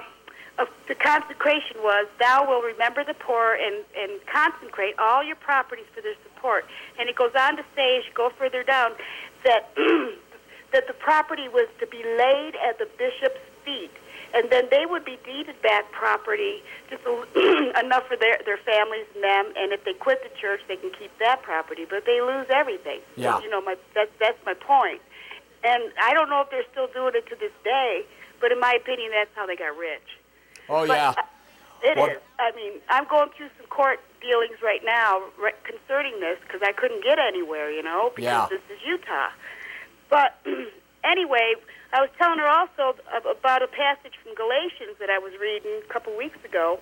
[0.58, 5.86] of the consecration was, Thou will remember the poor and, and consecrate all your properties
[5.94, 6.66] for their support.
[6.98, 8.92] And it goes on to say, as you go further down,
[9.44, 9.74] that
[10.72, 13.90] that the property was to be laid at the bishop's feet.
[14.34, 19.04] And then they would be deeded back property, just a- enough for their, their families
[19.14, 19.52] and them.
[19.56, 23.00] And if they quit the church, they can keep that property, but they lose everything.
[23.16, 23.40] Yeah.
[23.40, 25.00] You know, my that's that's my point.
[25.64, 28.04] And I don't know if they're still doing it to this day,
[28.40, 30.18] but in my opinion, that's how they got rich.
[30.68, 31.10] Oh But, yeah.
[31.16, 31.22] uh,
[31.82, 32.18] It is.
[32.38, 36.72] I mean, I'm going through some court dealings right now re- concerning this because I
[36.72, 38.46] couldn't get anywhere, you know, because Yeah.
[38.50, 39.30] this is Utah.
[40.08, 40.38] But
[41.04, 41.54] anyway,
[41.92, 42.96] I was telling her also
[43.28, 46.78] about a passage from Galatians that I was reading a couple weeks ago.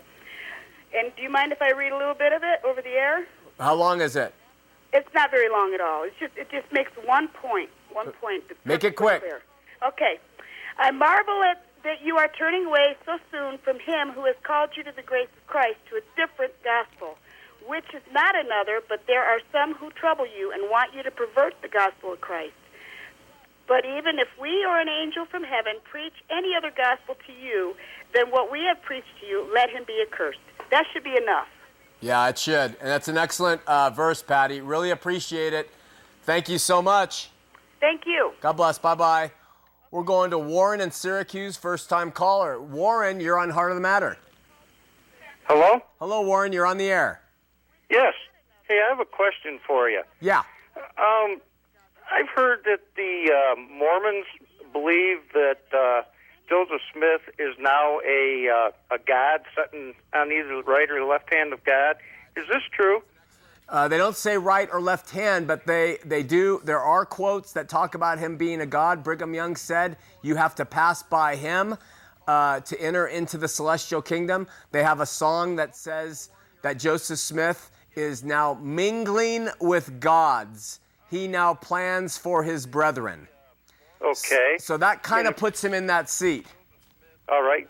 [0.94, 3.26] And do you mind if I read a little bit of it over the air?
[3.58, 4.34] How long is it?
[4.92, 6.02] It's not very long at all.
[6.02, 7.70] It's just it just makes one point.
[7.92, 8.42] One point.
[8.64, 9.20] Make it quick.
[9.22, 9.40] clear.
[9.86, 10.18] Okay.
[10.78, 14.70] I marvel at that you are turning away so soon from him who has called
[14.76, 17.16] you to the grace of Christ to a different gospel,
[17.66, 21.10] which is not another, but there are some who trouble you and want you to
[21.10, 22.54] pervert the gospel of Christ.
[23.66, 27.76] But even if we or an angel from heaven preach any other gospel to you
[28.12, 30.40] than what we have preached to you, let him be accursed.
[30.70, 31.46] That should be enough.
[32.00, 32.76] Yeah, it should.
[32.80, 34.60] And that's an excellent uh, verse, Patty.
[34.60, 35.70] Really appreciate it.
[36.24, 37.30] Thank you so much.
[37.78, 38.32] Thank you.
[38.40, 38.78] God bless.
[38.78, 39.30] Bye bye.
[39.90, 42.60] We're going to Warren in Syracuse, first time caller.
[42.60, 44.16] Warren, you're on Heart of the Matter.
[45.48, 45.80] Hello?
[45.98, 46.52] Hello, Warren.
[46.52, 47.20] You're on the air.
[47.90, 48.14] Yes.
[48.68, 50.02] Hey, I have a question for you.
[50.20, 50.42] Yeah.
[50.76, 51.40] Um,
[52.08, 54.26] I've heard that the uh, Mormons
[54.72, 56.02] believe that uh,
[56.48, 61.06] Joseph Smith is now a uh, a god sitting on either the right or the
[61.06, 61.96] left hand of God.
[62.36, 63.02] Is this true?
[63.70, 66.60] Uh, they don't say right or left hand, but they, they do.
[66.64, 69.04] There are quotes that talk about him being a god.
[69.04, 71.76] Brigham Young said, You have to pass by him
[72.26, 74.48] uh, to enter into the celestial kingdom.
[74.72, 76.30] They have a song that says
[76.62, 80.80] that Joseph Smith is now mingling with gods.
[81.08, 83.28] He now plans for his brethren.
[84.02, 84.56] Okay.
[84.58, 86.46] So that kind of puts him in that seat.
[87.28, 87.68] All right.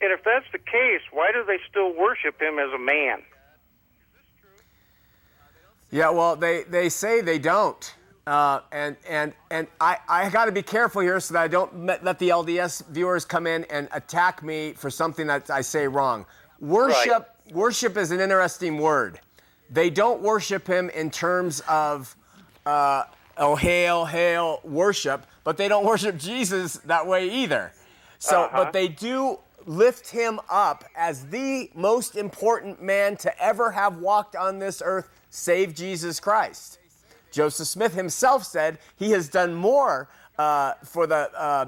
[0.00, 3.22] And if that's the case, why do they still worship him as a man?
[5.94, 7.94] Yeah, well, they, they say they don't.
[8.26, 11.86] Uh, and and and I, I got to be careful here so that I don't
[11.86, 16.26] let the LDS viewers come in and attack me for something that I say wrong.
[16.58, 19.20] Worship worship is an interesting word.
[19.70, 22.16] They don't worship him in terms of
[22.66, 23.04] uh,
[23.36, 27.72] oh hail hail worship, but they don't worship Jesus that way either.
[28.18, 33.98] So, but they do lift him up as the most important man to ever have
[33.98, 36.78] walked on this earth, save Jesus Christ.
[37.32, 40.08] Joseph Smith himself said he has done more
[40.38, 41.66] uh, for the uh,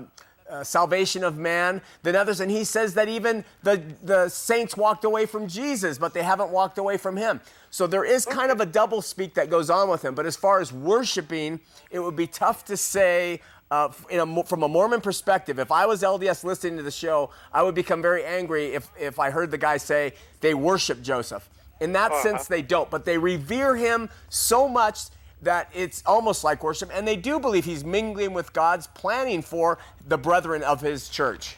[0.48, 2.40] uh, salvation of man than others.
[2.40, 6.50] And he says that even the, the saints walked away from Jesus, but they haven't
[6.50, 7.40] walked away from him.
[7.70, 10.14] So there is kind of a double speak that goes on with him.
[10.14, 11.58] But as far as worshiping,
[11.90, 13.40] it would be tough to say.
[13.68, 17.64] Uh, a, from a Mormon perspective, if I was LDS listening to the show, I
[17.64, 21.48] would become very angry if, if I heard the guy say they worship Joseph.
[21.80, 22.22] In that uh-huh.
[22.22, 25.00] sense, they don't, but they revere him so much
[25.42, 29.78] that it's almost like worship, and they do believe he's mingling with God's planning for
[30.06, 31.56] the brethren of his church.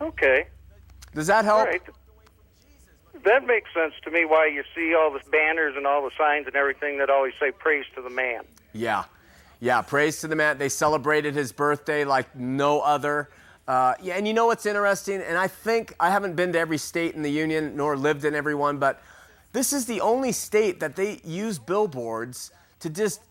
[0.00, 0.46] Okay.
[1.14, 1.66] Does that help?
[1.66, 1.82] Right.
[3.24, 6.46] That makes sense to me why you see all the banners and all the signs
[6.46, 8.44] and everything that always say praise to the man.
[8.72, 9.04] Yeah.
[9.60, 10.56] Yeah, praise to the man.
[10.56, 13.28] They celebrated his birthday like no other.
[13.68, 15.20] Uh, yeah, and you know what's interesting?
[15.20, 18.34] And I think I haven't been to every state in the union nor lived in
[18.34, 19.02] every one, but
[19.52, 22.50] this is the only state that they use billboards
[22.80, 23.22] to just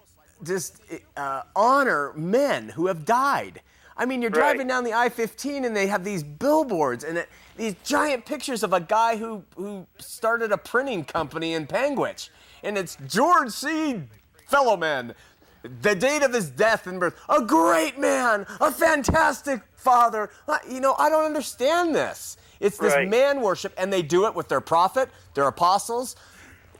[0.44, 0.82] just
[1.18, 3.62] uh, honor men who have died.
[3.98, 4.68] I mean, you're driving right.
[4.70, 8.80] down the I-15 and they have these billboards and it, these giant pictures of a
[8.80, 12.30] guy who who started a printing company in Panguitch,
[12.64, 14.02] and it's George C.
[14.48, 15.14] Fellowman.
[15.62, 17.20] The date of his death and birth.
[17.28, 20.30] A great man, a fantastic father.
[20.70, 22.38] You know, I don't understand this.
[22.60, 23.10] It's this right.
[23.10, 26.16] man worship, and they do it with their prophet, their apostles,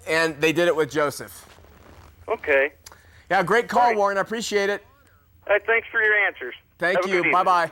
[0.08, 1.46] and they did it with Joseph.
[2.28, 2.74] Okay.
[3.30, 3.98] Yeah, great call, right.
[3.98, 4.18] Warren.
[4.18, 4.86] I appreciate it.
[5.48, 6.54] Hey, thanks for your answers.
[6.78, 7.32] Thank Have you.
[7.32, 7.72] Bye bye.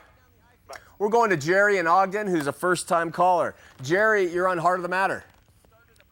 [0.99, 3.55] We're going to Jerry in Ogden, who's a first time caller.
[3.83, 5.23] Jerry, you're on Heart of the Matter.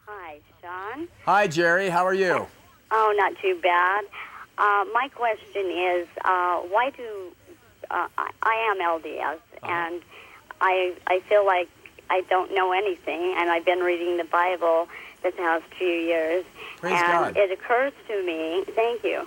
[0.06, 1.08] Hi, Shawn.
[1.24, 1.88] Hi, Jerry.
[1.88, 2.46] How are you?
[2.92, 4.04] Oh, not too bad.
[4.58, 7.32] Uh, my question is uh, why do
[7.90, 9.66] uh, I, I am LDS uh-huh.
[9.70, 10.02] and
[10.60, 11.68] I I feel like
[12.08, 14.88] I don't know anything, and I've been reading the Bible
[15.22, 16.44] the past few years.
[16.78, 17.36] Praise and God.
[17.36, 19.26] it occurs to me, thank you.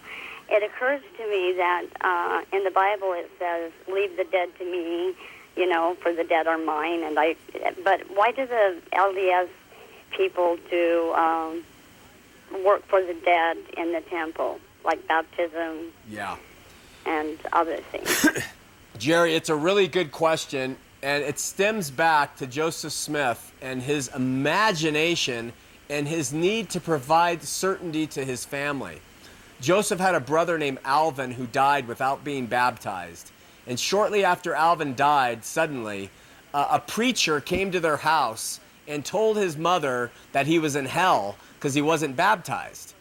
[0.50, 4.66] It occurs to me that uh, in the Bible it says, "Leave the dead to
[4.66, 5.14] me,"
[5.56, 7.04] you know, for the dead are mine.
[7.04, 7.36] And I,
[7.84, 9.50] but why do the LDS
[10.12, 11.64] people do um,
[12.66, 15.92] work for the dead in the temple, like baptism?
[16.10, 16.38] Yeah.
[17.06, 18.28] And other things.
[18.98, 24.10] Jerry, it's a really good question, and it stems back to Joseph Smith and his
[24.10, 25.54] imagination
[25.90, 29.02] and his need to provide certainty to his family.
[29.62, 33.32] Joseph had a brother named Alvin who died without being baptized.
[33.68, 36.10] And shortly after Alvin died, suddenly,
[36.54, 40.86] uh, a preacher came to their house and told his mother that he was in
[40.86, 42.94] hell because he wasn't baptized.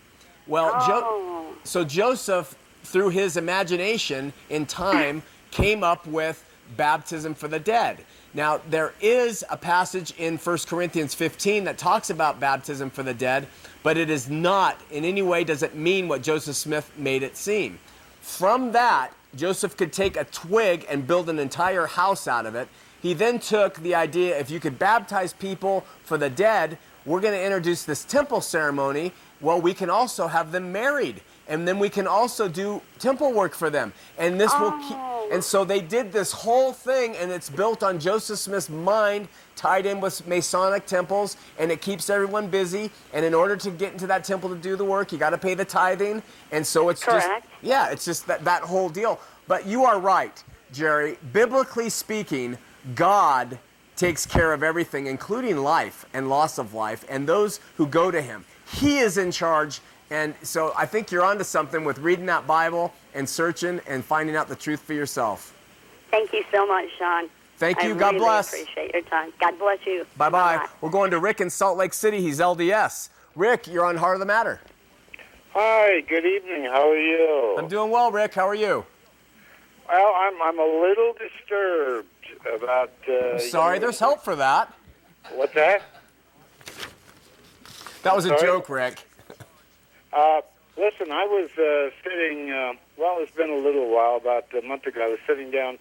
[0.49, 0.87] Well, oh.
[0.87, 6.45] jo- so Joseph, through his imagination in time, came up with
[6.77, 8.05] baptism for the dead.
[8.35, 13.15] Now, there is a passage in 1 Corinthians 15 that talks about baptism for the
[13.15, 13.47] dead,
[13.83, 17.37] but it is not, in any way, does it mean what Joseph Smith made it
[17.37, 17.79] seem.
[18.21, 22.69] From that, Joseph could take a twig and build an entire house out of it.
[23.01, 26.79] He then took the idea if you could baptize people for the dead,
[27.09, 29.13] we're going to introduce this temple ceremony.
[29.41, 33.55] Well, we can also have them married and then we can also do temple work
[33.55, 33.93] for them.
[34.19, 34.63] And this oh.
[34.63, 35.33] will keep.
[35.33, 39.85] And so they did this whole thing, and it's built on Joseph Smith's mind, tied
[39.85, 42.91] in with Masonic temples, and it keeps everyone busy.
[43.13, 45.39] And in order to get into that temple to do the work, you got to
[45.39, 46.23] pay the tithing.
[46.51, 47.45] And so it's Correct.
[47.45, 49.21] just yeah, it's just that that whole deal.
[49.49, 50.43] But you are right,
[50.73, 51.19] Jerry.
[51.33, 52.57] Biblically speaking,
[52.95, 53.59] God
[53.99, 58.23] takes care of everything, including life and loss of life, and those who go to
[58.23, 58.45] Him.
[58.73, 59.81] He is in charge
[60.11, 64.37] and so I think you're onto something with reading that Bible and searching and finding
[64.37, 65.55] out the truth for yourself.
[66.11, 67.29] Thank you so much, Shawn.
[67.59, 67.95] Thank you.
[67.95, 68.53] I God really bless.
[68.53, 69.33] appreciate your time.
[69.41, 70.07] God bless you.
[70.17, 70.57] Bye bye.
[70.57, 70.69] Bye-bye.
[70.81, 72.21] We're going to Rick in Salt Lake City.
[72.21, 73.11] He's LDS.
[73.35, 74.61] Rick, you're on Heart of the Matter.
[75.53, 76.65] Hi, good evening.
[76.65, 77.57] How are you?
[77.59, 78.35] I'm doing well, Rick.
[78.35, 78.87] How are you?
[79.89, 82.09] Well, I'm I'm a little disturbed
[82.55, 82.93] about.
[83.09, 84.73] Uh, I'm sorry, you know, there's help for that.
[85.33, 85.83] What's that?
[88.03, 89.05] That was a joke, Rick.
[90.11, 90.41] Uh,
[90.79, 92.51] listen, I was uh, sitting.
[92.51, 94.17] Uh, well, it's been a little while.
[94.17, 95.79] About a month ago, I was sitting down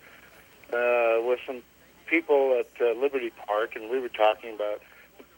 [0.74, 1.62] uh, with some
[2.08, 4.82] people at uh, Liberty Park, and we were talking about.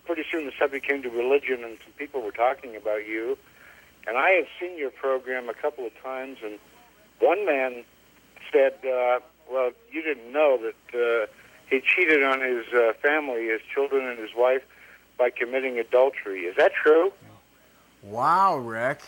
[0.05, 3.38] Pretty soon, the subject came to religion, and some people were talking about you.
[4.07, 6.57] And I had seen your program a couple of times, and
[7.19, 7.84] one man
[8.51, 9.19] said, uh,
[9.52, 11.28] "Well, you didn't know that uh,
[11.70, 14.64] he cheated on his uh, family, his children, and his wife
[15.18, 16.41] by committing adultery.
[16.41, 17.12] Is that true?"
[18.04, 19.02] Wow, Rick.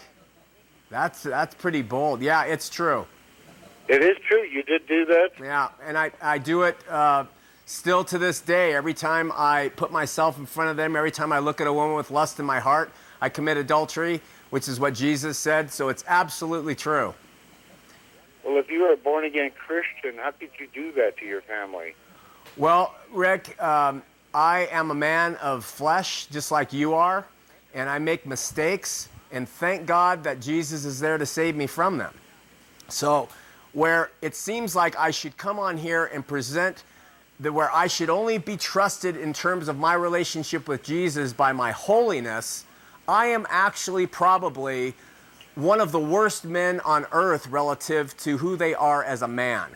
[0.89, 2.21] That's that's pretty bold.
[2.21, 3.05] Yeah, it's true.
[3.87, 4.43] It is true.
[4.43, 5.31] You did do that.
[5.39, 7.25] Yeah, and I, I do it uh,
[7.71, 11.31] Still to this day, every time I put myself in front of them, every time
[11.31, 14.19] I look at a woman with lust in my heart, I commit adultery,
[14.49, 15.71] which is what Jesus said.
[15.71, 17.13] So it's absolutely true.
[18.43, 21.41] Well, if you were a born again Christian, how could you do that to your
[21.41, 21.95] family?
[22.57, 27.25] Well, Rick, um, I am a man of flesh, just like you are,
[27.73, 31.97] and I make mistakes, and thank God that Jesus is there to save me from
[31.97, 32.13] them.
[32.89, 33.29] So,
[33.73, 36.83] where it seems like I should come on here and present
[37.39, 41.53] that where I should only be trusted in terms of my relationship with Jesus by
[41.53, 42.65] my holiness,
[43.07, 44.93] I am actually probably
[45.55, 49.69] one of the worst men on earth relative to who they are as a man.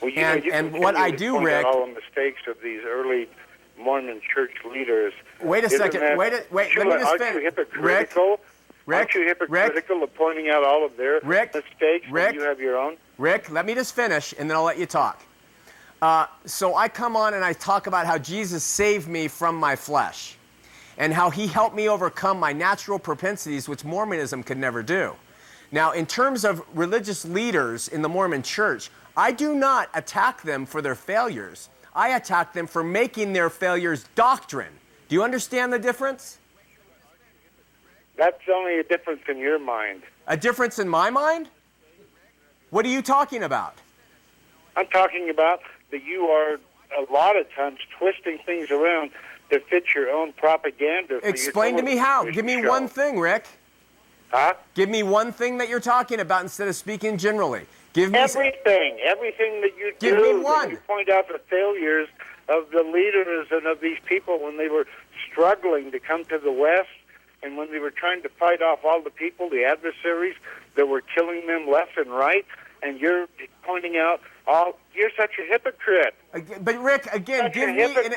[0.00, 2.82] Well, you And- know, you and what I do, Rick- all the mistakes of these
[2.84, 3.28] early
[3.78, 5.12] Mormon church leaders.
[5.40, 8.40] Wait a Isn't second, that- wait a- wait, aren't let me just aren't you hypocritical?
[8.86, 12.42] Rick, aren't you Rick, hypocritical of pointing out all of their Rick, mistakes Rick, you
[12.42, 12.96] have your own?
[13.18, 15.22] Rick, let me just finish and then I'll let you talk.
[16.02, 19.74] Uh, so I come on and I talk about how Jesus saved me from my
[19.74, 20.36] flesh
[20.98, 25.14] and how he helped me overcome my natural propensities, which Mormonism could never do.
[25.72, 30.66] Now, in terms of religious leaders in the Mormon church, I do not attack them
[30.66, 31.68] for their failures.
[31.94, 34.72] I attack them for making their failures doctrine.
[35.08, 36.38] Do you understand the difference?
[38.16, 40.02] That's only a difference in your mind.
[40.26, 41.48] A difference in my mind?
[42.70, 43.74] What are you talking about?
[44.76, 46.58] I'm talking about that you are
[46.96, 49.10] a lot of times twisting things around
[49.50, 51.20] to fit your own propaganda.
[51.22, 52.24] Explain to me how.
[52.30, 52.68] Give me show.
[52.68, 53.46] one thing, Rick.
[54.30, 54.54] Huh?
[54.74, 57.66] Give me one thing that you're talking about instead of speaking generally.
[57.92, 60.70] Give me Everything, everything that you Give do, me one.
[60.70, 62.08] you point out the failures
[62.48, 64.86] of the leaders and of these people when they were
[65.30, 66.88] struggling to come to the West
[67.44, 70.34] and when they were trying to fight off all the people, the adversaries
[70.74, 72.44] that were killing them left and right,
[72.82, 73.28] and you're
[73.62, 76.14] pointing out all you're such a hypocrite.
[76.60, 78.12] But Rick, again, Such give me an,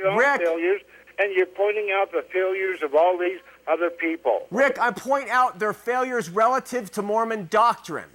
[0.00, 0.80] your own Rick, failures,
[1.18, 3.38] and you're pointing out the failures of all these
[3.68, 4.46] other people.
[4.50, 8.08] Rick, I point out their failures relative to Mormon doctrine.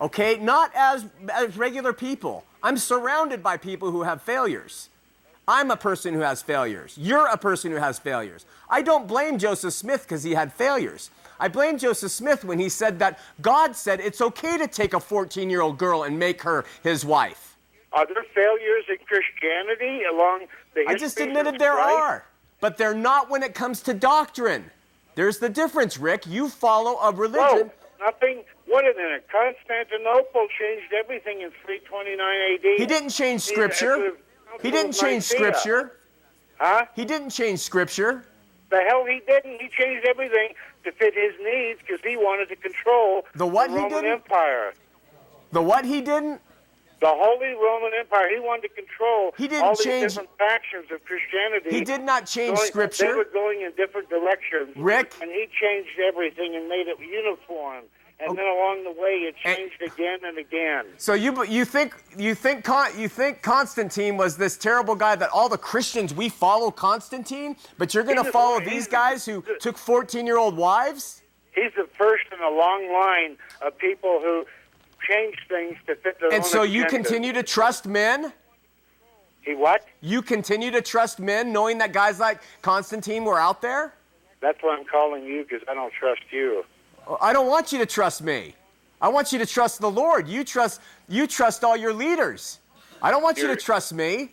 [0.00, 2.44] Okay, not as as regular people.
[2.62, 4.88] I'm surrounded by people who have failures.
[5.48, 6.94] I'm a person who has failures.
[6.96, 8.46] You're a person who has failures.
[8.68, 11.10] I don't blame Joseph Smith because he had failures.
[11.40, 15.00] I blame Joseph Smith when he said that God said it's okay to take a
[15.00, 17.49] 14 year old girl and make her his wife.
[17.92, 21.96] Are there failures in Christianity along the I just admitted there Christ?
[21.96, 22.24] are,
[22.60, 24.70] but they're not when it comes to doctrine.
[25.16, 26.26] There's the difference, Rick.
[26.26, 27.70] You follow a religion.
[27.98, 28.44] No, nothing.
[28.66, 29.26] What a minute.
[29.30, 32.78] Constantinople changed everything in 329 AD.
[32.78, 34.12] He didn't change scripture.
[34.62, 35.96] He didn't change scripture.
[36.58, 36.84] Huh?
[36.94, 38.24] He didn't change scripture.
[38.70, 39.60] The hell he didn't.
[39.60, 40.50] He changed everything
[40.84, 44.12] to fit his needs because he wanted to control The what he Roman didn't?
[44.12, 44.74] Empire.
[45.50, 46.40] The what he didn't?
[47.00, 48.28] The Holy Roman Empire.
[48.28, 51.70] He wanted to control He didn't all these change- different factions of Christianity.
[51.70, 53.06] He did not change Going- scripture.
[53.06, 54.76] They were going in different directions.
[54.76, 55.14] Rick?
[55.22, 57.84] And he changed everything and made it uniform.
[58.22, 58.34] And oh.
[58.34, 60.84] then along the way, it changed again and again.
[60.98, 65.30] So you you think you think Con, you think Constantine was this terrible guy that
[65.30, 69.42] all the Christians we follow Constantine, but you're going to follow he's- these guys who
[69.58, 71.22] took 14-year-old wives?
[71.54, 74.44] He's the first in a long line of people who
[75.10, 76.96] changed things to fit their And so you agenda.
[77.08, 78.32] continue to trust men?
[79.42, 79.84] He what?
[80.00, 83.94] You continue to trust men knowing that guys like Constantine were out there?
[84.40, 86.64] That's why I'm calling you because I don't trust you.
[87.20, 88.54] I don't want you to trust me.
[89.00, 90.28] I want you to trust the Lord.
[90.28, 92.58] You trust you trust all your leaders.
[93.02, 94.32] I don't want you to You're- trust me.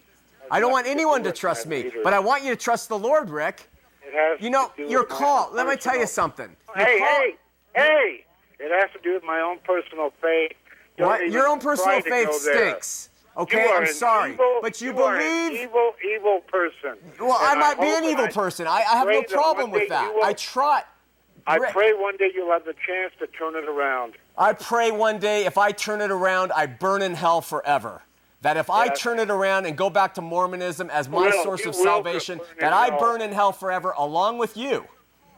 [0.52, 3.30] I don't want anyone to trust me, but I want you to trust the Lord,
[3.30, 3.68] Rick.
[4.02, 5.50] It has You know, to your call.
[5.52, 6.56] Let me tell you something.
[6.76, 7.36] Your Hey, call- hey,
[7.76, 8.26] hey!
[8.60, 10.54] It has to do with my own personal faith.
[10.98, 11.22] Don't What?
[11.22, 13.10] even Your own personal faith stinks.
[13.38, 15.62] Okay, I'm sorry, evil- but you, an believe.
[15.62, 16.98] evil, evil person.
[17.20, 18.66] Well, I And might be an evil I person.
[18.66, 20.12] I, I have no problem with that.
[20.14, 20.82] will- I try.
[21.46, 24.14] I pray one day you'll have the chance to turn it around.
[24.38, 28.02] I pray one day if I turn it around, I burn in hell forever.
[28.42, 31.66] That if I turn it around and go back to Mormonism as my Will, source
[31.66, 34.86] of salvation, that I burn in hell forever along with you.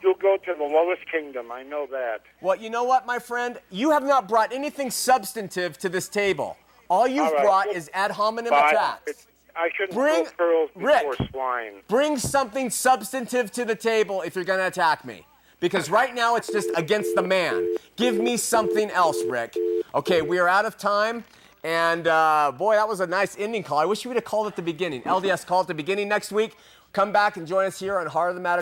[0.02, 1.52] You'll go to the lowest kingdom.
[1.52, 2.22] I know that.
[2.42, 3.58] Well, you know what, my friend?
[3.70, 6.58] You have not brought anything substantive to this table.
[6.90, 7.44] All you've All right.
[7.44, 9.28] brought is ad hominem attacks.
[9.56, 11.06] I shouldn't Bring- pearls Rick.
[11.32, 11.82] swine.
[11.88, 15.26] Bring something substantive to the table if you're going to attack me.
[15.60, 17.76] Because right now it's just against the man.
[17.98, 19.58] Give me something else, Rick.
[19.94, 21.26] Okay, we are out of time.
[21.66, 23.78] And uh, boy, that was a nice ending call.
[23.80, 25.02] I wish you would have called at the beginning.
[25.02, 26.56] LDS call at the beginning next week.
[26.94, 28.62] Come back and join us here on Heart of the Matter.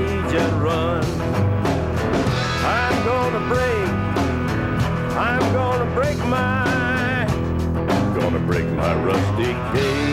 [8.81, 10.10] My, rusty cage